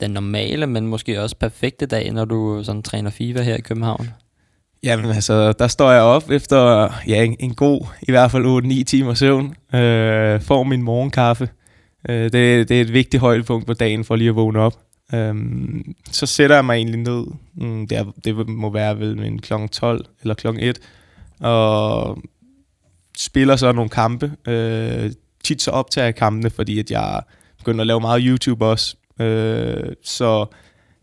[0.01, 4.09] den normale, men måske også perfekte dag, når du sådan træner FIFA her i København?
[4.83, 8.83] Jamen altså, der står jeg op efter ja, en, en god, i hvert fald 8-9
[8.83, 11.49] timer søvn, øh, får min morgenkaffe.
[12.09, 14.73] Øh, det, det er et vigtigt højdepunkt på dagen for lige at vågne op.
[15.13, 19.39] Øhm, så sætter jeg mig egentlig ned, mm, det, er, det må være vel en
[19.39, 19.53] kl.
[19.71, 20.47] 12 eller kl.
[20.59, 20.79] 1,
[21.39, 22.17] og
[23.17, 24.31] spiller så nogle kampe.
[24.47, 25.11] Øh,
[25.43, 27.21] tit så optager jeg kampene, fordi at jeg
[27.57, 28.95] begynder at lave meget YouTube også.
[29.19, 30.45] Øh, så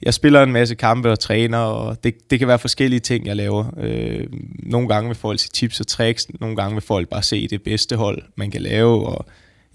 [0.03, 3.37] jeg spiller en masse kampe og træner, og det, det kan være forskellige ting, jeg
[3.37, 3.65] laver.
[3.77, 4.27] Øh,
[4.59, 7.63] nogle gange vil folk se tips og tricks, nogle gange vil folk bare se det
[7.63, 9.27] bedste hold, man kan lave, og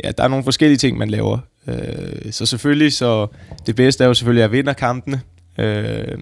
[0.04, 1.39] ja, der er nogle forskellige ting, man laver.
[1.67, 3.27] Øh, så selvfølgelig, så
[3.65, 5.21] det bedste er jo selvfølgelig, at jeg vinder kampene.
[5.58, 6.17] Øh,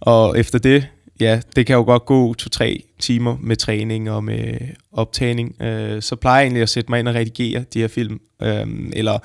[0.00, 0.88] og efter det,
[1.20, 4.58] ja, det kan jo godt gå to-tre timer med træning og med
[4.92, 5.62] optagning.
[5.62, 8.66] Øh, så plejer jeg egentlig at sætte mig ind og redigere de her film, øh,
[8.92, 9.18] eller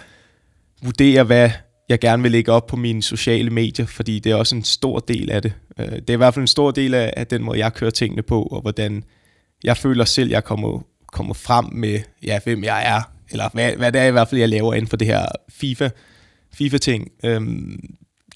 [0.84, 1.50] vurdere, hvad
[1.90, 5.00] jeg gerne vil lægge op på mine sociale medier, fordi det er også en stor
[5.00, 5.54] del af det.
[5.80, 7.92] Øh, det er i hvert fald en stor del af, af den måde, jeg kører
[7.92, 9.04] tingene på, og hvordan
[9.64, 10.80] jeg føler selv, jeg kommer,
[11.12, 14.40] kommer frem med, ja, hvem jeg er, eller hvad, hvad det er i hvert fald,
[14.40, 15.90] jeg laver inden for det her FIFA,
[16.54, 17.12] FIFA-ting.
[17.24, 17.80] Øhm,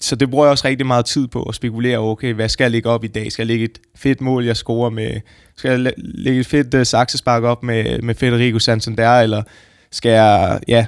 [0.00, 2.70] så det bruger jeg også rigtig meget tid på at spekulere, okay, hvad skal jeg
[2.70, 3.32] lægge op i dag?
[3.32, 5.20] Skal jeg lægge et fedt mål, jeg scorer med?
[5.56, 9.42] Skal jeg lægge et fedt uh, saksespark op med, med Federico Santander, eller
[9.90, 10.86] skal jeg, ja,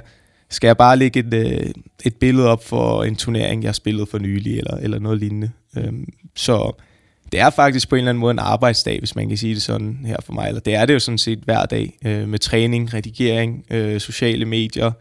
[0.49, 1.71] skal jeg bare lægge et, uh,
[2.05, 5.51] et billede op for en turnering, jeg har spillet for nylig, eller, eller noget lignende.
[5.77, 6.81] Øhm, så
[7.35, 9.61] det er faktisk på en eller anden måde en arbejdsdag, hvis man kan sige det
[9.61, 10.47] sådan her for mig.
[10.47, 14.45] Eller det er det jo sådan set hver dag, øh, med træning, redigering, øh, sociale
[14.45, 14.91] medier,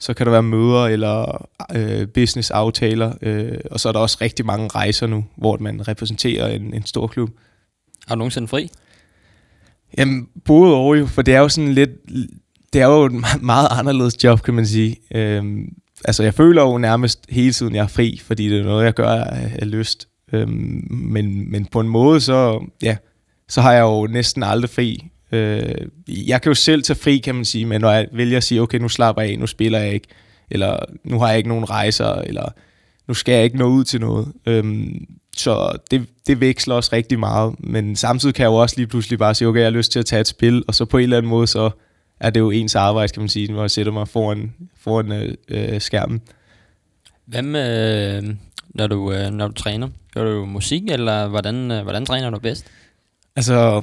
[0.00, 4.46] så kan der være møder eller øh, business-aftaler, øh, og så er der også rigtig
[4.46, 7.30] mange rejser nu, hvor man repræsenterer en, en stor klub.
[8.06, 8.70] Har du nogensinde fri?
[9.98, 11.90] Jamen, både over jo, for det er jo sådan lidt,
[12.72, 14.96] det er jo et meget anderledes job, kan man sige.
[15.14, 15.68] Øhm,
[16.04, 18.94] altså, jeg føler jo nærmest hele tiden, jeg er fri, fordi det er noget, jeg
[18.94, 20.08] gør af, af lyst.
[20.32, 22.96] Øhm, men, men på en måde, så, ja,
[23.48, 25.10] så har jeg jo næsten aldrig fri.
[25.32, 25.74] Øh,
[26.08, 28.62] jeg kan jo selv tage fri, kan man sige, men når jeg vælger at sige,
[28.62, 30.08] okay, nu slapper jeg af, nu spiller jeg ikke,
[30.50, 32.48] eller nu har jeg ikke nogen rejser, eller
[33.08, 34.32] nu skal jeg ikke nå ud til noget.
[34.46, 35.06] Øhm,
[35.36, 39.18] så det, det veksler også rigtig meget, men samtidig kan jeg jo også lige pludselig
[39.18, 41.02] bare sige, okay, jeg har lyst til at tage et spil, og så på en
[41.02, 41.70] eller anden måde, så
[42.20, 45.34] er det jo ens arbejde, kan man sige, når jeg sætter mig foran, foran øh,
[45.48, 46.20] øh skærmen.
[47.26, 48.36] Hvad med,
[48.74, 49.88] når du, øh, når du træner?
[50.14, 52.66] Gør du musik, eller hvordan, øh, hvordan træner du bedst?
[53.36, 53.82] Altså,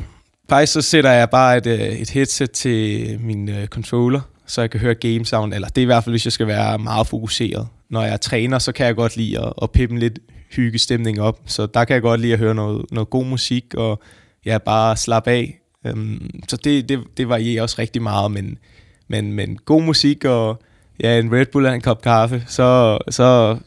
[0.49, 4.69] faktisk så sætter jeg bare et, øh, et headset til min øh, controller, så jeg
[4.69, 7.08] kan høre game sound, eller det er i hvert fald, hvis jeg skal være meget
[7.08, 7.67] fokuseret.
[7.89, 10.19] Når jeg træner, så kan jeg godt lide at, at pippe lidt
[10.56, 14.01] hyggestemning op, så der kan jeg godt lide at høre noget, noget god musik, og
[14.45, 18.58] ja, bare slappe af, Um, så det, det, det varierer også rigtig meget, men,
[19.08, 20.62] men, men god musik og
[20.99, 23.58] ja, en Red Bull og en kop kaffe, så, så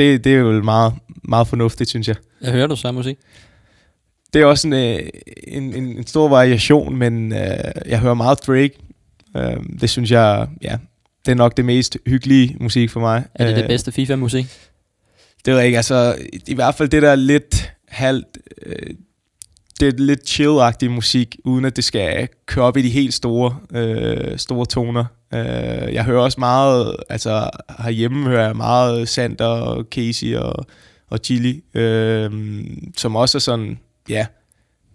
[0.00, 2.16] det, det er jo meget, meget fornuftigt, synes jeg.
[2.40, 3.18] Jeg hører du så musik?
[4.32, 4.98] Det er også en, øh,
[5.46, 7.38] en, en, en stor variation, men uh,
[7.86, 8.72] jeg hører meget Drake.
[9.34, 10.76] Uh, det synes jeg, ja,
[11.26, 13.24] det er nok det mest hyggelige musik for mig.
[13.34, 14.46] Er det det bedste FIFA-musik?
[15.44, 18.38] Det ved jeg ikke, altså i hvert fald det der lidt halvt...
[18.66, 18.72] Uh,
[19.80, 23.56] det er lidt chill musik, uden at det skal køre op i de helt store,
[23.74, 25.04] øh, store toner.
[25.34, 30.66] Øh, jeg hører også meget, altså herhjemme hører jeg meget Sander og Casey og,
[31.10, 32.30] og Chili, øh,
[32.96, 34.26] som også er sådan, ja,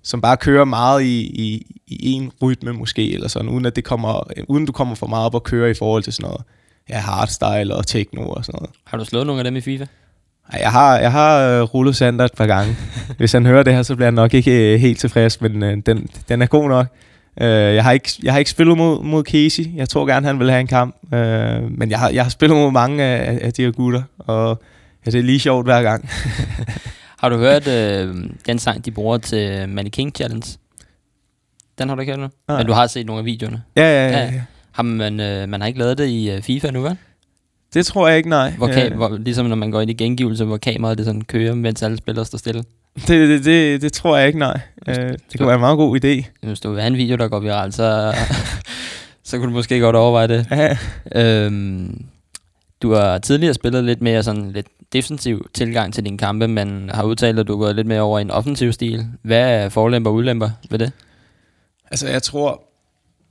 [0.04, 3.84] som bare kører meget i, i, i en rytme måske, eller sådan, uden at det
[3.84, 6.42] kommer, uden du kommer for meget op og køre i forhold til sådan noget,
[6.90, 8.76] ja, hardstyle og techno og sådan noget.
[8.86, 9.86] Har du slået nogle af dem i FIFA?
[10.54, 12.76] Jeg har, jeg har uh, rullet Sander et par gange.
[13.18, 15.70] Hvis han hører det her, så bliver han nok ikke uh, helt tilfreds, men uh,
[15.86, 16.88] den, den er god nok.
[17.42, 19.76] Uh, jeg, har ikke, jeg har ikke spillet mod, mod Casey.
[19.76, 20.96] Jeg tror gerne, han vil have en kamp.
[21.04, 21.10] Uh,
[21.78, 24.62] men jeg har, jeg har spillet mod mange af, af de her gutter, og
[25.06, 26.10] ja, det er lige sjovt hver gang.
[27.22, 28.16] har du hørt uh,
[28.48, 30.58] den sang, de bruger til Mannequin Challenge?
[31.78, 32.28] Den har du ikke hørt nu?
[32.48, 32.58] Nej.
[32.58, 33.64] Men du har set nogle af videoerne?
[33.76, 34.18] Ja, ja, ja.
[34.18, 34.26] ja.
[34.34, 34.42] ja.
[34.72, 36.98] Har man, uh, man har ikke lavet det i uh, FIFA nu, vel?
[37.74, 38.50] Det tror jeg ikke, nej.
[38.58, 38.90] Hvor, ka- ja.
[38.90, 41.98] hvor, ligesom når man går ind i gengivelse, hvor kameraet det sådan kører, mens alle
[41.98, 42.64] spillere står stille.
[43.08, 44.60] Det, det, det, det tror jeg ikke, nej.
[44.88, 46.24] Uh, det kunne være en meget god idé.
[46.48, 48.16] Hvis du vil have en video, der går viralt, så,
[49.24, 50.48] så kunne du måske godt overveje det.
[50.52, 50.78] Ja.
[51.16, 52.06] Øhm,
[52.82, 57.04] du har tidligere spillet lidt mere sådan lidt defensiv tilgang til dine kampe, men har
[57.04, 59.06] udtalt, at du er gået lidt mere over i en offensiv stil.
[59.22, 60.92] Hvad er forlemper og ulemper ved det?
[61.92, 62.64] Altså, jeg tror,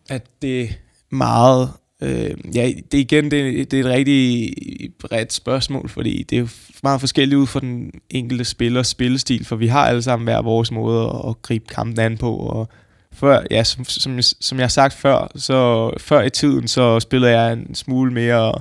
[0.09, 0.79] at det
[1.11, 1.71] meget
[2.05, 4.55] Øh, ja, det igen, det, det er et rigtig
[4.99, 6.49] bredt spørgsmål, fordi det er jo
[6.83, 10.71] meget forskelligt ud fra den enkelte spillers spillestil, for vi har alle sammen hver vores
[10.71, 12.69] måde at, at gribe kampen an på, og
[13.13, 17.33] før, ja, som, som, som jeg har sagt før, så før i tiden, så spillede
[17.33, 18.53] jeg en smule mere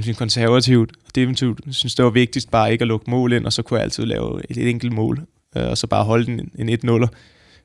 [0.00, 1.60] synes, konservativt og definitivt.
[1.66, 3.84] Jeg synes, det var vigtigst bare ikke at lukke mål ind, og så kunne jeg
[3.84, 5.20] altid lave et, et enkelt mål,
[5.56, 7.08] øh, og så bare holde en, en 1-0'er.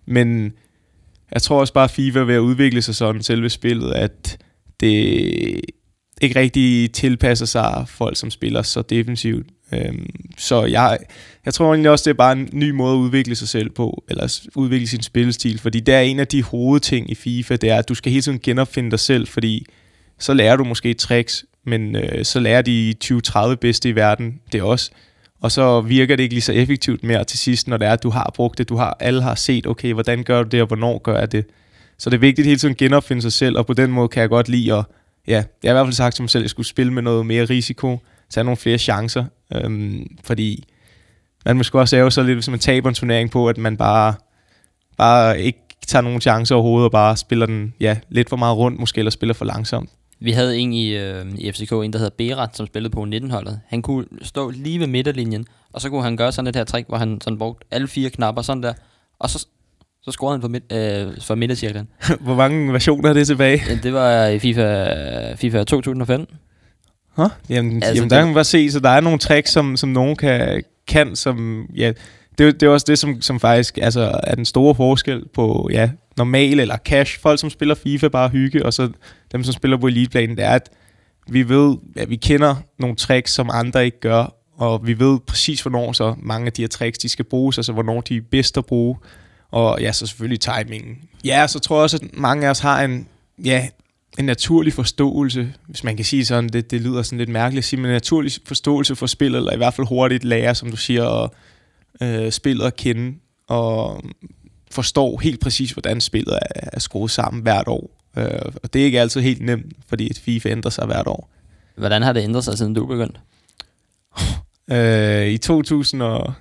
[0.05, 0.53] Men
[1.31, 4.37] jeg tror også bare, at FIFA er ved at udvikle sig sådan selve spillet, at
[4.79, 5.61] det
[6.21, 9.47] ikke rigtig tilpasser sig folk, som spiller så defensivt.
[9.71, 10.97] Øhm, så jeg,
[11.45, 14.03] jeg tror egentlig også, det er bare en ny måde at udvikle sig selv på,
[14.09, 17.75] eller udvikle sin spillestil, fordi det er en af de hovedting i FIFA, det er,
[17.75, 19.65] at du skal hele tiden genopfinde dig selv, fordi
[20.19, 24.61] så lærer du måske tricks, men øh, så lærer de 20-30 bedste i verden det
[24.61, 24.91] også.
[25.41, 28.03] Og så virker det ikke lige så effektivt mere til sidst, når det er, at
[28.03, 30.67] du har brugt det, du har, alle har set, okay, hvordan gør du det, og
[30.67, 31.45] hvornår gør jeg det.
[31.99, 34.21] Så det er vigtigt hele tiden at genopfinde sig selv, og på den måde kan
[34.21, 34.85] jeg godt lide at,
[35.27, 37.01] ja, jeg har i hvert fald sagt til mig selv, at jeg skulle spille med
[37.01, 40.63] noget mere risiko, tage nogle flere chancer, øhm, fordi
[41.45, 44.13] man måske også lave så lidt, hvis man taber en turnering på, at man bare,
[44.97, 48.79] bare ikke tager nogen chancer overhovedet, og bare spiller den ja, lidt for meget rundt,
[48.79, 49.89] måske, eller spiller for langsomt.
[50.19, 53.59] Vi havde en i, øh, i FCK, en der hedder Berat, som spillede på 19-holdet.
[53.67, 56.87] Han kunne stå lige ved midterlinjen, og så kunne han gøre sådan et her trick,
[56.87, 58.73] hvor han sådan brugte alle fire knapper sådan der,
[59.19, 59.47] og så,
[60.07, 61.87] så scorede han for, midt, øh, for midtercirklen.
[62.19, 63.79] Hvor mange versioner er det tilbage?
[63.83, 66.37] Det var i FIFA, FIFA 2015.
[67.15, 67.29] Huh?
[67.49, 69.89] Jamen, altså, jamen der kan man bare se, så der er nogle tricks, som, som
[69.89, 71.91] nogen kan, kan som, ja,
[72.37, 75.89] det, det er også det, som, som faktisk altså, er den store forskel på ja,
[76.17, 77.19] normal eller cash.
[77.19, 78.89] Folk, som spiller FIFA, bare hygge, og så
[79.31, 80.69] dem, som spiller på eliteplanen, det er, at
[81.29, 85.61] vi ved, at vi kender nogle tricks, som andre ikke gør, og vi ved præcis,
[85.61, 88.57] hvornår så mange af de her tricks, de skal bruges, altså hvornår de er bedst
[88.57, 88.97] at bruge,
[89.51, 90.97] og ja, så selvfølgelig timingen.
[91.23, 93.07] Ja, så tror jeg også, at mange af os har en,
[93.45, 93.67] ja,
[94.19, 97.67] en naturlig forståelse, hvis man kan sige sådan, det, det lyder sådan lidt mærkeligt at
[97.67, 100.77] sige, men en naturlig forståelse for spillet, eller i hvert fald hurtigt lære, som du
[100.77, 101.35] siger, og
[102.01, 104.03] øh, spillet at kende, og
[104.71, 107.97] forstår helt præcis, hvordan spillet er, er skruet sammen hvert år.
[108.17, 111.29] Øh, og det er ikke altid helt nemt, fordi et FIFA ændrer sig hvert år.
[111.75, 113.19] Hvordan har det ændret sig, siden du begyndte?
[114.71, 116.33] Øh, I 2000 og,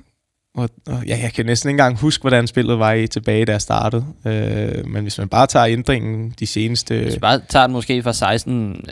[0.56, 3.52] og, og ja, jeg kan næsten ikke engang huske, hvordan spillet var i tilbage, da
[3.52, 4.04] jeg startede.
[4.24, 7.02] Øh, men hvis man bare tager ændringen de seneste...
[7.02, 8.84] Hvis bare tager den måske fra 16,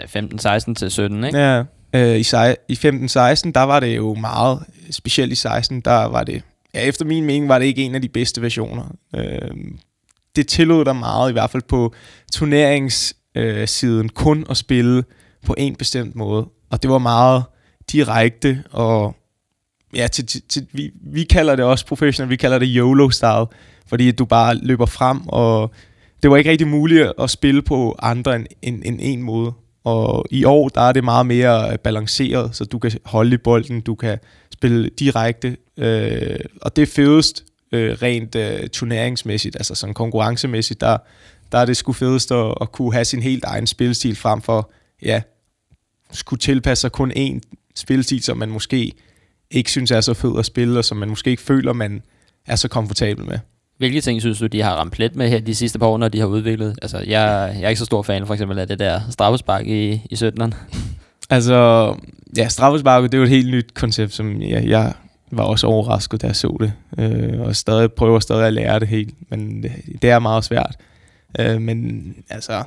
[0.69, 1.39] 15-16 til 17, ikke?
[1.39, 1.63] Ja,
[1.95, 2.25] øh, i,
[2.69, 4.59] i 15-16, der var det jo meget,
[4.91, 6.43] specielt i 16, der var det
[6.75, 8.85] ja, efter min mening var det ikke en af de bedste versioner.
[9.17, 9.51] Øh,
[10.37, 11.95] det tillod dig meget, i hvert fald på
[12.33, 15.05] turneringssiden, øh, kun at spille
[15.47, 16.47] på en bestemt måde.
[16.71, 17.45] Og det var meget
[17.93, 19.17] direkte, og
[19.95, 23.47] ja, til, til, til, vi, vi kalder det også professionelt, vi kalder det YOLO-style,
[23.87, 25.71] fordi du bare løber frem, og
[26.23, 29.53] det var ikke rigtig muligt at spille på andre end, end, end en måde.
[29.85, 33.81] Og i år, der er det meget mere balanceret, så du kan holde i bolden,
[33.81, 34.19] du kan
[34.53, 40.97] spille direkte, øh, og det er fedest øh, rent øh, turneringsmæssigt, altså sådan konkurrencemæssigt, der,
[41.53, 44.71] der er det sgu fedest at, at kunne have sin helt egen spilstil frem for,
[45.03, 45.23] ja,
[46.13, 47.41] skulle tilpasse sig kun én
[47.75, 48.93] spilstil, som man måske
[49.55, 52.03] ikke synes er så fed at spille, og som man måske ikke føler, man
[52.47, 53.39] er så komfortabel med.
[53.79, 56.09] Hvilke ting synes du, de har ramt plet med her de sidste par år, når
[56.09, 56.79] de har udviklet?
[56.83, 59.93] Altså, jeg, jeg er ikke så stor fan for eksempel af det der straffespark i,
[59.93, 60.55] i 17'eren.
[61.31, 61.95] Altså,
[62.37, 64.93] ja, straffesparket, det er jo et helt nyt koncept, som jeg, jeg
[65.31, 66.73] var også overrasket, da jeg så det.
[66.99, 70.77] Øh, og stadig prøver stadig at lære det helt, men det, det er meget svært.
[71.41, 72.63] Øh, men altså,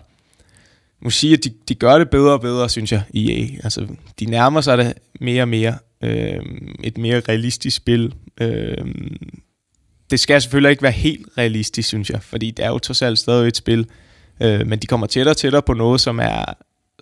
[1.01, 3.47] må sige, at de, de gør det bedre og bedre, synes jeg, EA.
[3.63, 3.87] Altså,
[4.19, 5.77] de nærmer sig det mere og mere.
[6.03, 6.39] Øh,
[6.83, 8.13] et mere realistisk spil.
[8.41, 8.77] Øh,
[10.11, 13.19] det skal selvfølgelig ikke være helt realistisk, synes jeg, fordi det er jo trods alt
[13.19, 13.87] stadig et spil.
[14.41, 16.43] Øh, men de kommer tættere og tættere på noget, som er,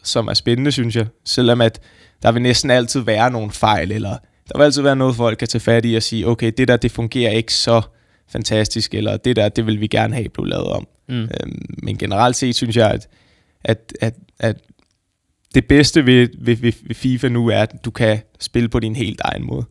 [0.03, 1.07] som er spændende, synes jeg.
[1.25, 1.81] Selvom at
[2.23, 4.17] der vil næsten altid være nogle fejl, eller
[4.49, 6.77] der vil altid være noget, folk kan tage fat i og sige, okay, det der,
[6.77, 7.81] det fungerer ikke så
[8.29, 10.87] fantastisk, eller det der, det vil vi gerne have blevet lavet om.
[11.09, 11.21] Mm.
[11.21, 13.07] Øhm, men generelt set synes jeg, at,
[13.65, 14.61] at, at, at
[15.55, 18.95] det bedste ved, ved, ved, ved FIFA nu er, at du kan spille på din
[18.95, 19.65] helt egen måde.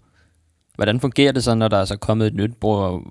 [0.75, 3.03] Hvordan fungerer det så, når der er så kommet et nyt bror?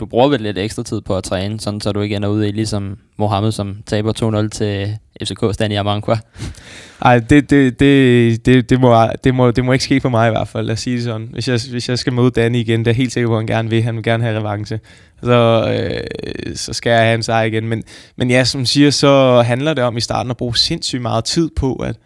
[0.00, 2.48] Du bruger vel lidt ekstra tid på at træne, sådan så du ikke ender ude
[2.48, 6.18] i ligesom Mohammed, som taber 2-0 til FCK Stani Amankwa?
[7.04, 10.28] Nej, det, det, det, det, det, må, det, må, det må ikke ske for mig
[10.28, 11.28] i hvert fald, lad os sige det sådan.
[11.32, 13.46] Hvis jeg, hvis jeg skal møde Danny igen, det er helt sikkert på, at han
[13.46, 13.82] gerne vil.
[13.82, 14.80] Han vil gerne have revanche.
[15.22, 17.68] Så, øh, så skal jeg have en sejr igen.
[17.68, 17.82] Men,
[18.16, 21.50] men ja, som siger, så handler det om i starten at bruge sindssygt meget tid
[21.56, 21.96] på at,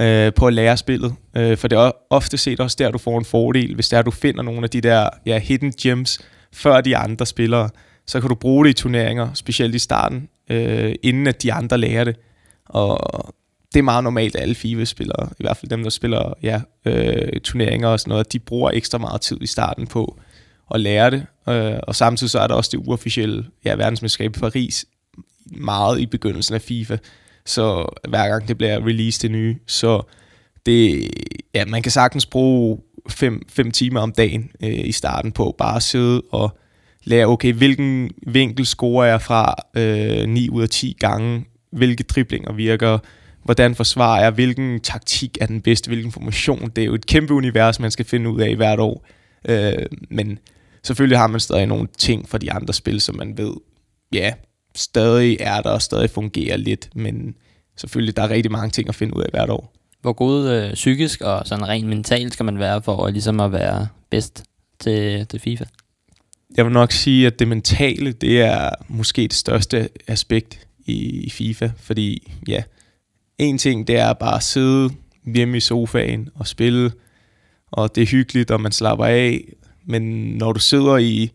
[0.00, 1.14] øh, på at lære spillet.
[1.36, 4.10] Øh, for det er ofte set også der, du får en fordel, hvis der du
[4.10, 6.18] finder nogle af de der ja, hidden gems
[6.52, 7.70] før de andre spillere.
[8.06, 11.78] Så kan du bruge det i turneringer, specielt i starten, øh, inden at de andre
[11.78, 12.16] lærer det.
[12.66, 12.98] Og
[13.72, 17.40] det er meget normalt, at alle FIFA-spillere, i hvert fald dem, der spiller ja, øh,
[17.40, 20.18] turneringer og sådan noget, de bruger ekstra meget tid i starten på
[20.74, 21.26] at lære det.
[21.48, 24.86] Øh, og samtidig så er der også det uofficielle ja, verdensmesterskab i Paris
[25.46, 26.96] meget i begyndelsen af FIFA.
[27.48, 30.02] Så hver gang det bliver released det nye, så
[30.66, 31.10] det,
[31.54, 35.82] ja, man kan sagtens bruge 5 timer om dagen øh, i starten på bare at
[35.82, 36.58] sidde og
[37.04, 42.52] lære, okay, hvilken vinkel scorer jeg fra øh, 9 ud af 10 gange, hvilke driblinger
[42.52, 42.98] virker,
[43.44, 46.70] hvordan forsvarer jeg, hvilken taktik er den bedste, hvilken formation.
[46.76, 49.06] Det er jo et kæmpe univers, man skal finde ud af hvert år.
[49.48, 50.38] Øh, men
[50.82, 53.52] selvfølgelig har man stadig nogle ting fra de andre spil, som man ved,
[54.12, 54.32] ja,
[54.78, 57.34] stadig er der og stadig fungerer lidt, men
[57.76, 59.74] selvfølgelig der er rigtig mange ting at finde ud af hvert år.
[60.00, 63.52] Hvor god øh, psykisk og sådan rent mentalt skal man være for at, ligesom at
[63.52, 64.44] være bedst
[64.80, 65.64] til, til FIFA?
[66.56, 71.30] Jeg vil nok sige, at det mentale, det er måske det største aspekt i, i
[71.30, 72.62] FIFA, fordi ja,
[73.38, 74.90] en ting, det er bare at sidde
[75.34, 76.92] hjemme i sofaen og spille,
[77.70, 79.52] og det er hyggeligt, og man slapper af,
[79.86, 80.02] men
[80.36, 81.30] når du sidder i,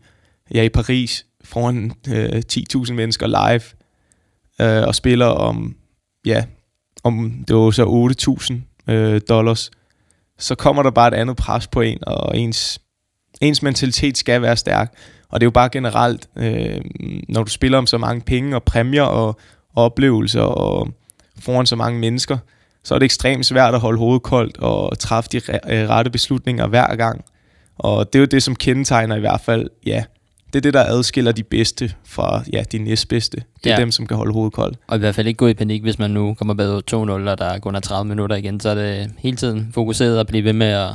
[0.54, 3.62] ja, i Paris foran øh, 10.000 mennesker live
[4.60, 5.76] øh, og spiller om,
[6.26, 6.44] ja,
[7.04, 7.84] om det var så
[8.86, 9.70] 8.000 øh, dollars,
[10.38, 12.80] så kommer der bare et andet pres på en, og ens,
[13.40, 14.94] ens mentalitet skal være stærk.
[15.28, 16.80] Og det er jo bare generelt, øh,
[17.28, 19.26] når du spiller om så mange penge og præmier og,
[19.74, 20.88] og oplevelser og
[21.38, 22.38] foran så mange mennesker,
[22.84, 26.66] så er det ekstremt svært at holde hovedet koldt og træffe de øh, rette beslutninger
[26.66, 27.24] hver gang.
[27.78, 30.04] Og det er jo det, som kendetegner i hvert fald, ja,
[30.54, 33.36] det er det, der adskiller de bedste fra ja, de næstbedste.
[33.64, 33.80] Det er ja.
[33.80, 34.78] dem, som kan holde hovedet koldt.
[34.86, 37.38] Og i hvert fald ikke gå i panik, hvis man nu kommer bag 2-0, og
[37.38, 38.60] der er kun 30 minutter igen.
[38.60, 40.88] Så er det hele tiden fokuseret at blive ved med at,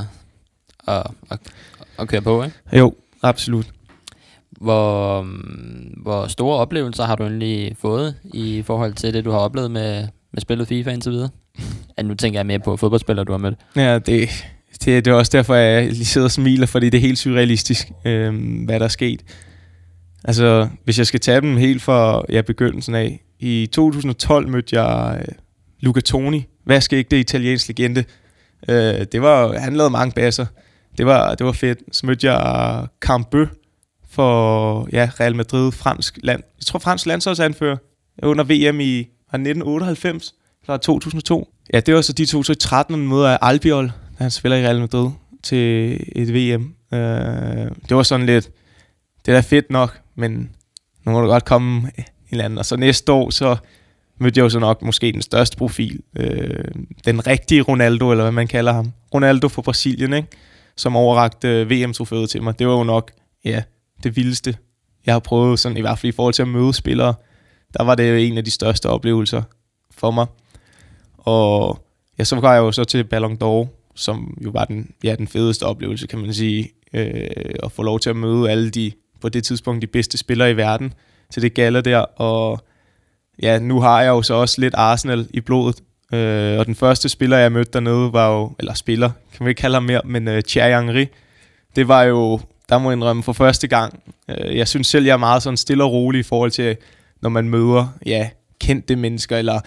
[0.88, 1.39] at, at,
[2.00, 2.56] at køre på, ikke?
[2.74, 2.93] Jo,
[3.24, 3.65] absolut.
[4.52, 5.22] Hvor,
[6.04, 10.08] hvor store oplevelser har du egentlig fået i forhold til det, du har oplevet med,
[10.34, 11.30] med spillet FIFA indtil videre?
[11.98, 13.56] Ja, nu tænker jeg mere på fodboldspillere, du har mødt.
[13.76, 14.30] Ja, det,
[14.86, 17.91] det, det er også derfor, jeg lige sidder og smiler, fordi det er helt surrealistisk,
[18.06, 19.22] øh, hvad der er sket.
[20.23, 23.23] Altså, hvis jeg skal tage dem helt fra ja, begyndelsen af.
[23.39, 25.36] I 2012 mødte jeg øh,
[25.79, 26.45] Luca Toni.
[26.63, 28.03] Hvad skal ikke det italienske legende?
[28.69, 30.45] Øh, det var, han lavede mange basser.
[30.97, 31.79] Det var, det var fedt.
[31.91, 33.45] Så mødte jeg øh, Cambø
[34.10, 36.43] for ja, Real Madrid, fransk land.
[36.60, 37.77] Jeg tror, fransk landsholdsanfører
[38.23, 41.53] under VM i 1998 eller 2002.
[41.73, 44.58] Ja, det var så de to, så i 13 møder af Albiol, da han spiller
[44.58, 45.10] i Real Madrid
[45.43, 46.73] til et VM.
[46.93, 48.49] Øh, det var sådan lidt,
[49.25, 50.49] det er da fedt nok, men
[51.05, 52.60] nu må du godt komme en eller anden.
[52.60, 53.58] Og så næste år, så
[54.17, 55.99] mødte jeg jo så nok måske den største profil.
[56.15, 56.65] Øh,
[57.05, 58.91] den rigtige Ronaldo, eller hvad man kalder ham.
[59.13, 60.27] Ronaldo fra Brasilien, ikke?
[60.75, 62.60] som overrakte øh, VM-trofæet til mig.
[62.60, 63.12] Det var jo nok
[63.45, 63.63] ja,
[64.03, 64.58] det vildeste,
[65.05, 67.13] jeg har prøvet, sådan, i hvert fald i forhold til at møde spillere.
[67.77, 69.41] Der var det jo en af de største oplevelser
[69.91, 70.25] for mig.
[71.17, 71.79] Og
[72.17, 75.27] ja, så var jeg jo så til Ballon d'Or, som jo var den, ja, den
[75.27, 76.71] fedeste oplevelse, kan man sige.
[76.93, 80.51] Øh, at få lov til at møde alle de på det tidspunkt de bedste spillere
[80.51, 80.93] i verden
[81.34, 82.60] til det galler der, og
[83.41, 85.75] ja, nu har jeg jo så også lidt Arsenal i blodet,
[86.13, 89.60] øh, og den første spiller, jeg mødte dernede, var jo, eller spiller, kan vi ikke
[89.60, 91.05] kalde ham mere, men øh, Thierry Henry,
[91.75, 93.99] det var jo, der må jeg indrømme, for første gang.
[94.29, 96.77] øh, jeg synes selv, jeg er meget sådan stille og rolig i forhold til,
[97.21, 98.29] når man møder, ja,
[98.60, 99.60] kendte mennesker, eller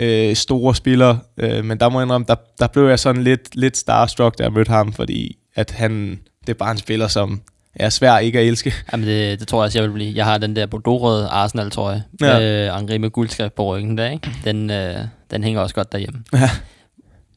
[0.00, 3.56] øh, store spillere, øh, men der må jeg indrømme, der, der blev jeg sådan lidt,
[3.56, 7.40] lidt starstruck, da jeg mødte ham, fordi at han, det er bare en spiller, som
[7.74, 8.74] er svær ikke at elske.
[8.92, 10.12] Jamen det, det tror jeg også, jeg vil blive.
[10.16, 12.02] Jeg har den der bordeaux Arsenal, tror jeg.
[12.20, 12.66] Ja.
[12.66, 14.30] Øh, Angri med guldskrift på ryggen der, ikke?
[14.44, 14.94] Den, øh,
[15.30, 16.24] den hænger også godt derhjemme.
[16.32, 16.50] Ja.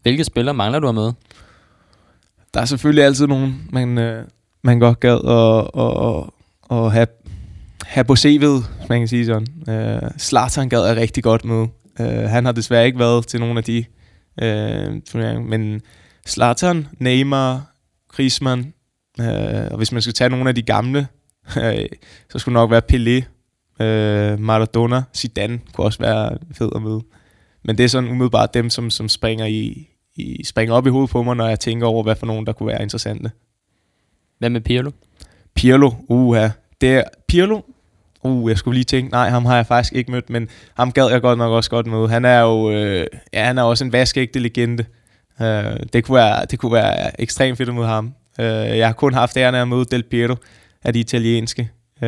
[0.01, 1.13] Hvilke spillere mangler du at møde?
[2.53, 4.25] Der er selvfølgelig altid nogen, man, øh,
[4.63, 6.23] man godt gad at, at,
[6.77, 7.07] at have,
[7.85, 9.47] have på CV'et, man kan sige sådan.
[9.69, 11.67] Øh, Zlatan gad er rigtig godt med.
[11.99, 13.85] Øh, han har desværre ikke været til nogle af de
[14.41, 15.81] øh, turneringer, men
[16.27, 17.71] Zlatan, Neymar,
[18.09, 18.73] Griezmann,
[19.19, 21.07] Øh, og hvis man skal tage nogle af de gamle,
[21.63, 21.85] øh,
[22.29, 23.23] så skulle det nok være Pelé,
[23.83, 27.01] øh, Maradona, Zidane kunne også være fed at møde.
[27.63, 31.09] Men det er sådan umiddelbart dem, som, som springer, i, i, springer op i hovedet
[31.09, 33.31] på mig, når jeg tænker over, hvad for nogen, der kunne være interessante.
[34.39, 34.91] Hvad med Pirlo?
[35.55, 36.49] Pirlo, uha.
[36.81, 37.61] Det er, Pirlo,
[38.23, 41.09] uh, jeg skulle lige tænke, nej, ham har jeg faktisk ikke mødt, men ham gad
[41.11, 42.07] jeg godt nok også godt med.
[42.07, 44.85] Han er jo, øh, ja, han er også en vaskeægte legende.
[45.39, 45.45] Uh,
[45.93, 48.13] det, kunne være, det kunne være ekstremt fedt at møde ham.
[48.39, 48.45] Uh,
[48.77, 50.35] jeg har kun haft æren af at møde Del Piero
[50.83, 51.69] af de italienske.
[52.01, 52.07] Uh,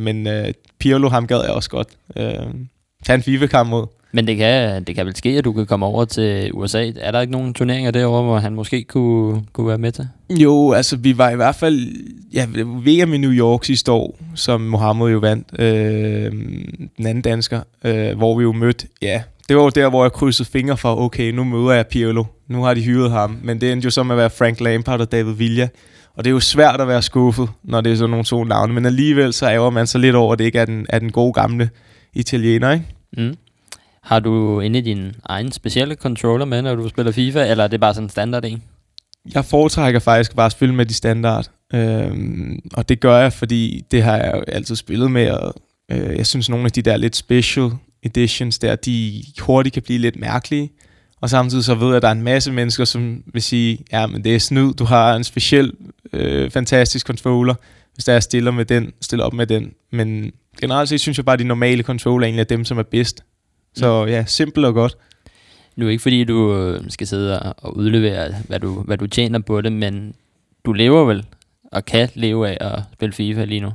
[0.00, 0.44] men uh,
[0.78, 1.88] Pirlo, ham gad jeg også godt.
[2.16, 2.54] Uh,
[3.04, 3.86] tage en FIFA-kamp mod.
[4.12, 6.90] Men det kan, det kan vel ske, at du kan komme over til USA.
[7.00, 10.08] Er der ikke nogen turneringer derovre, hvor han måske kunne, kunne være med til?
[10.30, 11.88] Jo, altså vi var i hvert fald
[12.32, 16.32] ja, VM i New York sidste år, som Mohammed jo vandt, øh,
[16.96, 20.12] den anden dansker, øh, hvor vi jo mødte ja, det var jo der, hvor jeg
[20.12, 22.24] krydsede fingre for, okay, nu møder jeg Pirlo.
[22.48, 23.38] Nu har de hyret ham.
[23.42, 25.68] Men det endte jo så med at være Frank Lampard og David Villa.
[26.16, 28.72] Og det er jo svært at være skuffet, når det er sådan nogle to navne.
[28.74, 31.12] Men alligevel så ærger man så lidt over, at det ikke er den, er den
[31.12, 31.70] gode gamle
[32.14, 32.86] italiener, ikke?
[33.16, 33.34] Mm.
[34.02, 37.68] Har du inde i din egen specielle controller med, når du spiller FIFA, eller er
[37.68, 38.62] det bare sådan standard en?
[39.34, 41.50] Jeg foretrækker faktisk bare at spille med de standard.
[41.74, 45.54] Øhm, og det gør jeg, fordi det har jeg jo altid spillet med, og
[45.90, 47.70] øh, jeg synes nogle af de der lidt special
[48.04, 50.72] editions der, de hurtigt kan blive lidt mærkelige.
[51.20, 54.06] Og samtidig så ved jeg, at der er en masse mennesker, som vil sige, ja,
[54.06, 55.72] men det er snyd, du har en speciel,
[56.12, 57.54] øh, fantastisk controller,
[57.94, 59.72] hvis der er stiller, med den, stiller op med den.
[59.90, 62.82] Men generelt set synes jeg bare, at de normale controller egentlig er dem, som er
[62.82, 63.24] bedst.
[63.74, 64.96] Så ja, simpelt og godt.
[65.76, 69.38] Nu er ikke fordi, du øh, skal sidde og udlevere, hvad du, hvad du tjener
[69.38, 70.14] på det, men
[70.64, 71.24] du lever vel
[71.72, 73.72] og kan leve af at spille FIFA lige nu?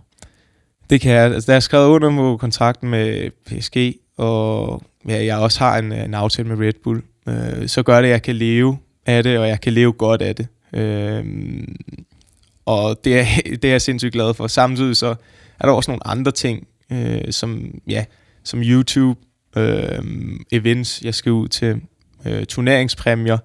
[0.90, 1.34] Det kan jeg.
[1.34, 5.92] Altså, da jeg skrev under på kontrakten med PSG, og ja, jeg også har en,
[5.92, 9.38] en aftale med Red Bull, øh, så gør det, at jeg kan leve af det,
[9.38, 10.48] og jeg kan leve godt af det.
[10.74, 11.26] Øh,
[12.66, 13.26] og det er,
[13.62, 14.48] det er jeg sindssygt glad for.
[14.48, 15.16] Samtidig så
[15.60, 18.06] er der også nogle andre ting, øh, som, ja,
[18.44, 19.20] som YouTube,
[19.58, 20.02] øh,
[20.52, 21.82] events, jeg skal ud til,
[22.26, 23.38] øh, turneringspræmier.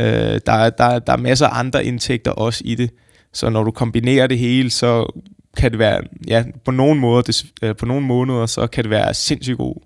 [0.00, 2.90] Øh, der, der, der er masser af andre indtægter også i det.
[3.32, 5.22] Så når du kombinerer det hele, så
[5.56, 8.90] kan det være, ja, på nogle måder, det, øh, på nogle måneder, så kan det
[8.90, 9.76] være sindssygt god,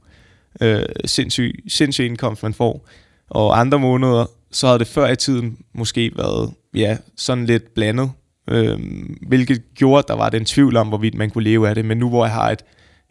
[0.60, 2.88] øh, sindssyg, sindssyg indkomst, man får.
[3.30, 8.10] Og andre måneder, så havde det før i tiden måske været, ja, sådan lidt blandet,
[8.50, 8.78] øh,
[9.28, 11.84] hvilket gjorde, at der var den tvivl om, hvorvidt man kunne leve af det.
[11.84, 12.62] Men nu hvor jeg har et,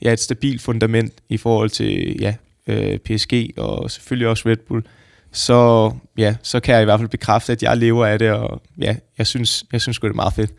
[0.01, 2.35] ja, et stabilt fundament i forhold til ja,
[2.67, 4.83] øh, PSG og selvfølgelig også Red Bull,
[5.31, 8.61] så, ja, så kan jeg i hvert fald bekræfte, at jeg lever af det, og
[8.81, 10.51] ja, jeg synes, jeg synes det er meget fedt.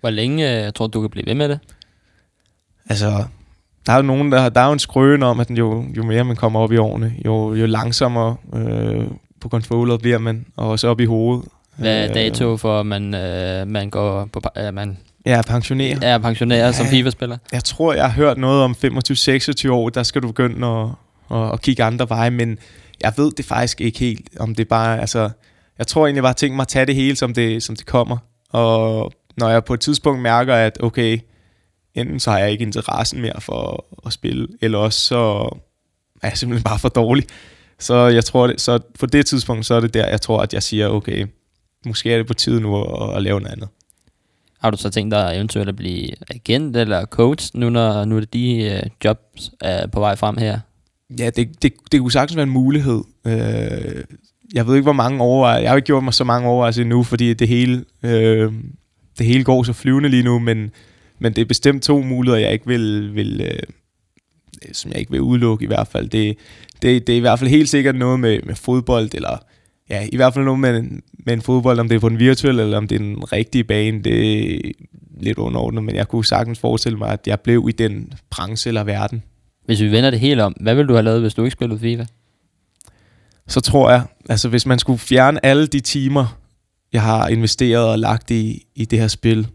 [0.00, 1.58] Hvor længe øh, tror du, du kan blive ved med det?
[2.88, 3.24] Altså,
[3.86, 6.24] der er jo nogen, der, der er jo en skrøne om, at jo, jo mere
[6.24, 9.04] man kommer op i årene, jo, jo langsommere øh,
[9.40, 11.44] på controller bliver man, og også op i hovedet.
[11.76, 14.40] Hvad er øh, dato for, at man, øh, man går på...
[14.56, 15.98] Øh, man Ja, pensionere.
[16.02, 17.38] Ja, pensionere ja, som FIFA-spiller.
[17.52, 20.88] Jeg tror, jeg har hørt noget om 25-26 år, der skal du begynde at,
[21.36, 22.58] at, at kigge andre veje, men
[23.02, 25.30] jeg ved det faktisk ikke helt, om det bare, altså,
[25.78, 28.16] jeg tror egentlig bare, tænkt mig at tage det hele, som det, som det kommer,
[28.50, 31.18] og når jeg på et tidspunkt mærker, at okay,
[31.94, 35.48] enten så har jeg ikke interessen mere for at spille, eller også så
[36.22, 37.24] er jeg simpelthen bare for dårlig.
[37.78, 40.62] Så jeg tror, så på det tidspunkt, så er det der, jeg tror, at jeg
[40.62, 41.26] siger, okay,
[41.86, 43.68] måske er det på tide nu at, at lave noget andet.
[44.60, 48.20] Har du så tænkt dig eventuelt at blive agent eller coach, nu når nu er
[48.20, 50.60] det de uh, jobs er på vej frem her?
[51.18, 53.02] Ja, det, det, det kunne sagtens være en mulighed.
[53.26, 54.04] Øh,
[54.54, 55.62] jeg ved ikke, hvor mange overvejelser.
[55.62, 58.52] Jeg har ikke gjort mig så mange overvejelser endnu, fordi det hele, øh,
[59.18, 60.70] det hele går så flyvende lige nu, men,
[61.18, 63.62] men det er bestemt to muligheder, jeg ikke vil, vil øh,
[64.72, 66.08] som jeg ikke vil udelukke i hvert fald.
[66.08, 66.36] Det,
[66.82, 69.38] det, det er i hvert fald helt sikkert noget med, med fodbold, eller
[69.90, 70.82] ja, i hvert fald noget med,
[71.12, 73.64] med en fodbold, om det er på den virtuelle, eller om det er den rigtige
[73.64, 74.72] bane, det er
[75.20, 78.84] lidt underordnet, men jeg kunne sagtens forestille mig, at jeg blev i den branche eller
[78.84, 79.22] verden.
[79.64, 81.80] Hvis vi vender det helt om, hvad ville du have lavet, hvis du ikke spillede
[81.80, 82.04] FIFA?
[83.46, 86.39] Så tror jeg, altså hvis man skulle fjerne alle de timer,
[86.92, 89.48] jeg har investeret og lagt i, i det her spil,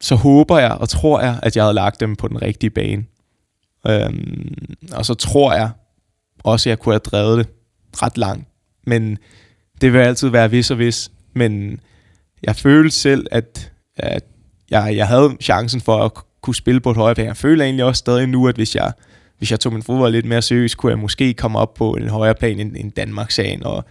[0.00, 3.04] så håber jeg og tror jeg, at jeg havde lagt dem på den rigtige bane.
[3.86, 5.70] Øhm, og så tror jeg
[6.44, 7.48] også, at jeg kunne have drevet det
[8.02, 8.48] ret langt.
[8.86, 9.18] Men
[9.80, 11.10] det vil altid være vis og vis.
[11.32, 11.80] Men
[12.42, 14.24] jeg følte selv, at, at
[14.70, 17.26] jeg, jeg havde chancen for at kunne spille på et højere plan.
[17.26, 18.92] Jeg føler egentlig også stadig nu, at hvis jeg,
[19.38, 22.08] hvis jeg tog min fodbold lidt mere seriøst, kunne jeg måske komme op på en
[22.08, 23.64] højere plan end, end Danmark-sagen.
[23.64, 23.84] Og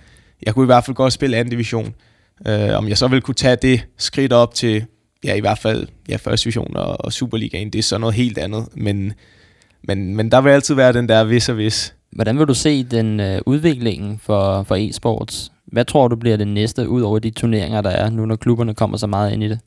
[0.44, 1.94] jeg kunne i hvert fald godt spille anden division.
[2.48, 4.86] Uh, om jeg så vil kunne tage det skridt op til,
[5.24, 8.38] ja i hvert fald ja, første division og, og Superligaen, det er så noget helt
[8.38, 8.68] andet.
[8.76, 9.14] Men,
[9.84, 11.96] men, men der vil altid være den der vis og vis.
[12.12, 15.52] Hvordan vil du se den uh, udviklingen for, for e-sports?
[15.66, 18.74] Hvad tror du bliver det næste, ud over de turneringer, der er nu, når klubberne
[18.74, 19.60] kommer så meget ind i det?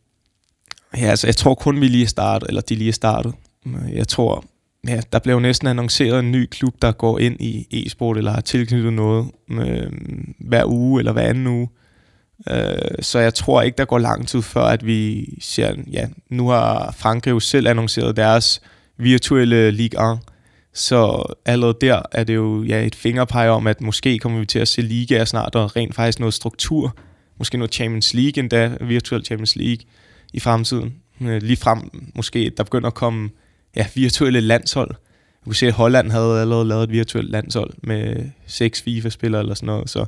[0.96, 3.34] Ja, altså jeg tror kun, vi lige startet, eller de lige startet.
[3.92, 4.44] Jeg tror,
[4.88, 8.40] ja, der blev næsten annonceret en ny klub, der går ind i e-sport, eller har
[8.40, 9.92] tilknyttet noget øh,
[10.38, 11.68] hver uge, eller hver anden uge.
[11.72, 11.81] Øh,
[12.51, 16.49] Øh, så jeg tror ikke, der går lang tid før, at vi ser, ja, nu
[16.49, 18.62] har Frankrig jo selv annonceret deres
[18.97, 20.18] virtuelle Ligue 1,
[20.74, 24.59] så allerede der er det jo ja, et fingerpege om, at måske kommer vi til
[24.59, 26.97] at se ligaer snart, og rent faktisk noget struktur,
[27.38, 29.84] måske noget Champions League endda, virtuel Champions League
[30.32, 30.95] i fremtiden.
[31.20, 33.30] Øh, Lige frem måske, der begynder at komme
[33.76, 34.90] ja, virtuelle landshold.
[34.90, 39.55] Du kunne se, at Holland havde allerede lavet et virtuelt landshold med seks FIFA-spillere eller
[39.55, 40.05] sådan noget, så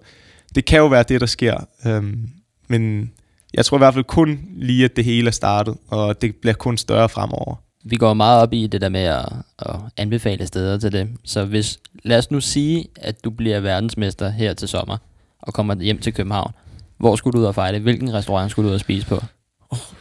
[0.55, 1.66] det kan jo være det, der sker.
[1.86, 2.28] Øhm,
[2.68, 3.11] men
[3.55, 6.55] jeg tror i hvert fald kun lige, at det hele er startet, og det bliver
[6.55, 7.55] kun større fremover.
[7.84, 9.28] vi går meget op i det der med at,
[9.59, 11.09] at anbefale steder til det.
[11.24, 14.96] Så hvis, lad os nu sige, at du bliver verdensmester her til sommer,
[15.42, 16.52] og kommer hjem til København.
[16.98, 17.80] Hvor skulle du ud og fejre det?
[17.80, 19.22] Hvilken restaurant skulle du ud og spise på?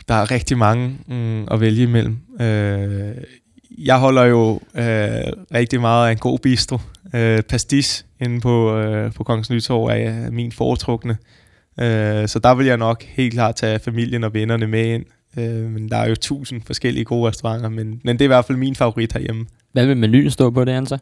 [0.08, 2.18] Der er rigtig mange mm, at vælge imellem.
[2.41, 3.16] Øh,
[3.78, 4.84] jeg holder jo øh,
[5.53, 6.78] rigtig meget af en god bistro.
[7.13, 11.17] Øh, pastis inde på, øh, på Kongens Nytorv er min foretrukne.
[11.80, 15.05] Øh, så der vil jeg nok helt klart tage familien og vennerne med ind.
[15.38, 18.45] Øh, men der er jo tusind forskellige gode restauranter, men, men det er i hvert
[18.45, 19.45] fald min favorit herhjemme.
[19.71, 20.97] Hvad vil menuen stå på det, Ansa?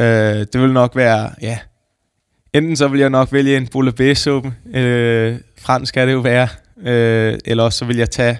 [0.00, 0.06] Øh,
[0.52, 1.58] det vil nok være, ja,
[2.52, 6.48] enten så vil jeg nok vælge en bouillabaisse-suppe, øh, fransk skal det jo være,
[6.82, 8.38] øh, eller også så vil jeg tage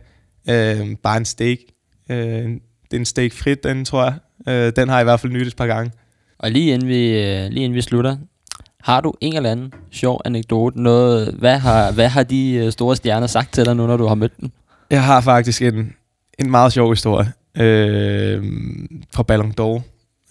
[0.51, 1.59] øh, bare en steak.
[2.11, 2.51] Øh,
[2.93, 4.15] en steak frit, den tror jeg.
[4.49, 5.93] Øh, den har jeg i hvert fald nyttet et par gange.
[6.39, 8.17] Og lige inden vi, øh, lige inden vi slutter,
[8.83, 10.83] har du en eller anden sjov anekdote?
[10.83, 14.07] Noget, hvad, har, hvad har de øh, store stjerner sagt til dig nu, når du
[14.07, 14.51] har mødt dem?
[14.91, 15.93] Jeg har faktisk en,
[16.39, 18.45] en meget sjov historie øh,
[19.15, 19.83] fra Ballon d'Or.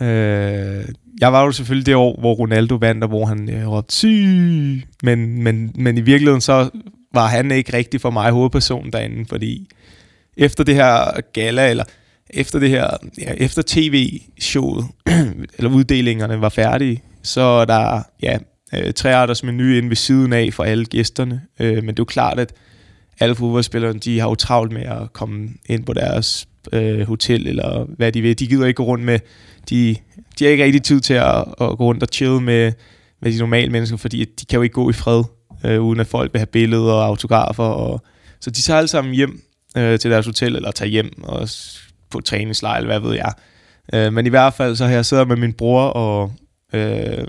[0.06, 0.86] Øh,
[1.22, 4.88] jeg var jo selvfølgelig det år, hvor Ronaldo vandt, og hvor han øh, råbte syg.
[5.04, 6.70] Men, men, men i virkeligheden så
[7.14, 9.70] var han ikke rigtig for mig hovedpersonen derinde, fordi
[10.38, 11.84] efter det her gala, eller
[12.34, 14.86] efter det her, ja, efter tv-showet,
[15.58, 18.38] eller uddelingerne var færdige, så er der ja,
[18.74, 21.42] øh, treretters menu inde ved siden af for alle gæsterne.
[21.60, 22.54] Øh, men det er jo klart, at
[23.20, 27.86] alle fodboldspillerne, de har jo travlt med at komme ind på deres øh, hotel, eller
[27.98, 28.40] hvad de vil.
[28.40, 29.20] De gider ikke gå rundt med,
[29.70, 29.96] de,
[30.40, 32.72] de har ikke rigtig tid til at, at gå rundt og chille med,
[33.22, 35.24] med de normale mennesker, fordi de kan jo ikke gå i fred,
[35.66, 37.64] øh, uden at folk vil have billeder og autografer.
[37.64, 38.02] Og,
[38.40, 39.42] så de tager alle sammen hjem
[39.78, 41.50] øh, til deres hotel, eller tager hjem og
[42.12, 43.34] på træningslejr, eller hvad ved jeg.
[43.94, 46.32] Øh, men i hvert fald, så har jeg siddet med min bror, og
[46.74, 47.28] øh,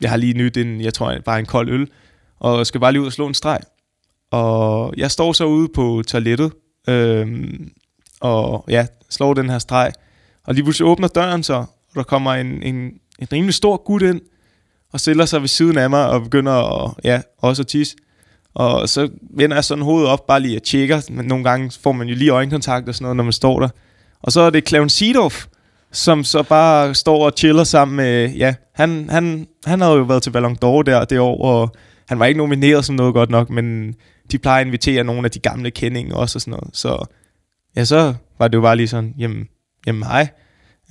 [0.00, 1.88] jeg har lige nyt en, jeg tror bare en kold øl,
[2.40, 3.60] og skal bare lige ud og slå en streg.
[4.30, 6.52] Og jeg står så ude på toilettet,
[6.88, 7.50] øh,
[8.20, 9.92] og ja, slår den her streg.
[10.44, 12.76] Og lige pludselig åbner døren så, og der kommer en, en,
[13.18, 14.20] en rimelig stor gut ind,
[14.92, 17.96] og stiller sig ved siden af mig, og begynder at, ja, også at tisse.
[18.54, 21.00] Og så vender jeg sådan hovedet op, bare lige at tjekker.
[21.10, 23.68] Men nogle gange får man jo lige øjenkontakt og sådan noget, når man står der.
[24.24, 25.46] Og så er det Clown Seedorf,
[25.92, 30.22] som så bare står og chiller sammen med, ja, han, han, han havde jo været
[30.22, 31.74] til Ballon d'Or der det år, og
[32.08, 33.94] han var ikke nomineret som noget godt nok, men
[34.32, 36.76] de plejer at invitere nogle af de gamle kendinge også og sådan noget.
[36.76, 37.04] Så
[37.76, 39.48] ja, så var det jo bare lige sådan, jamen,
[39.86, 40.28] jamen hej.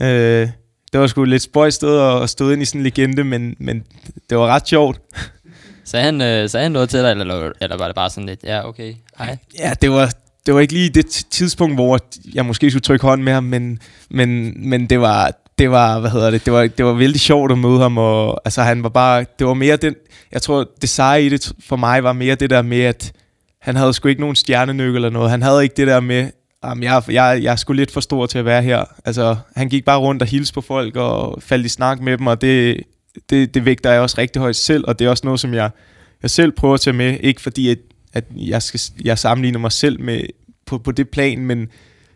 [0.01, 0.49] Øh,
[0.93, 3.83] det var sgu lidt spøjt sted at stå ind i sådan en legende, men, men
[4.29, 5.01] det var ret sjovt.
[5.85, 8.43] Sagde han, øh, sagde han noget til dig, eller, eller var det bare sådan lidt,
[8.43, 9.37] ja okay, hej?
[9.59, 10.11] Ja, det var,
[10.45, 11.99] det var ikke lige det tidspunkt, hvor
[12.33, 13.79] jeg måske skulle trykke hånden med ham, men,
[14.09, 17.51] men, men det var, det var, hvad hedder det, det var, det var vældig sjovt
[17.51, 19.95] at møde ham, og altså han var bare, det var mere den,
[20.31, 23.13] jeg tror det seje i det for mig var mere det der med, at
[23.61, 26.29] han havde sgu ikke nogen stjernenyk eller noget, han havde ikke det der med,
[26.65, 28.85] Jamen, jeg, jeg, jeg er sgu lidt for stor til at være her.
[29.05, 32.27] Altså, han gik bare rundt og hilste på folk og faldt i snak med dem,
[32.27, 32.83] og det,
[33.29, 35.69] det, det vægter jeg også rigtig højt selv, og det er også noget, som jeg,
[36.21, 37.17] jeg selv prøver at tage med.
[37.19, 37.77] Ikke fordi, at,
[38.13, 40.21] at jeg, skal, jeg sammenligner mig selv med,
[40.65, 41.59] på, på det plan, men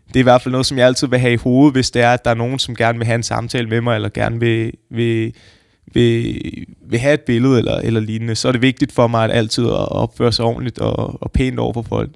[0.08, 2.02] det er i hvert fald noget, som jeg altid vil have i hovedet, hvis det
[2.02, 4.40] er, at der er nogen, som gerne vil have en samtale med mig, eller gerne
[4.40, 5.34] vil, vil,
[5.94, 6.40] vil,
[6.86, 9.66] vil have et billede eller, eller lignende, så er det vigtigt for mig at altid
[9.66, 12.10] at opføre sig ordentligt og, og pænt over for folk.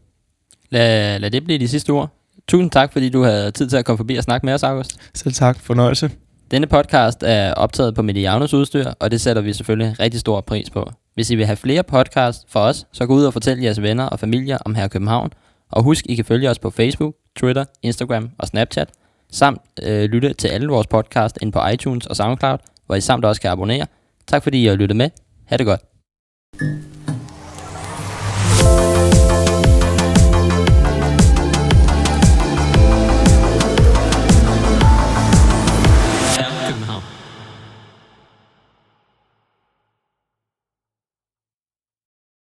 [0.70, 2.08] Lad, lad det blive de sidste ord.
[2.48, 4.96] Tusind tak, fordi du havde tid til at komme forbi og snakke med os, August.
[5.14, 5.60] Selv tak.
[5.60, 6.10] Fornøjelse.
[6.50, 10.70] Denne podcast er optaget på Medianos udstyr, og det sætter vi selvfølgelig rigtig stor pris
[10.70, 10.92] på.
[11.14, 14.04] Hvis I vil have flere podcasts for os, så gå ud og fortæl jeres venner
[14.04, 15.32] og familier om her København.
[15.70, 18.88] Og husk, I kan følge os på Facebook, Twitter, Instagram og Snapchat,
[19.30, 23.24] samt øh, lytte til alle vores podcast ind på iTunes og SoundCloud, hvor I samt
[23.24, 23.86] også kan abonnere.
[24.26, 25.10] Tak fordi I har lyttet med.
[25.46, 25.80] Ha' det godt.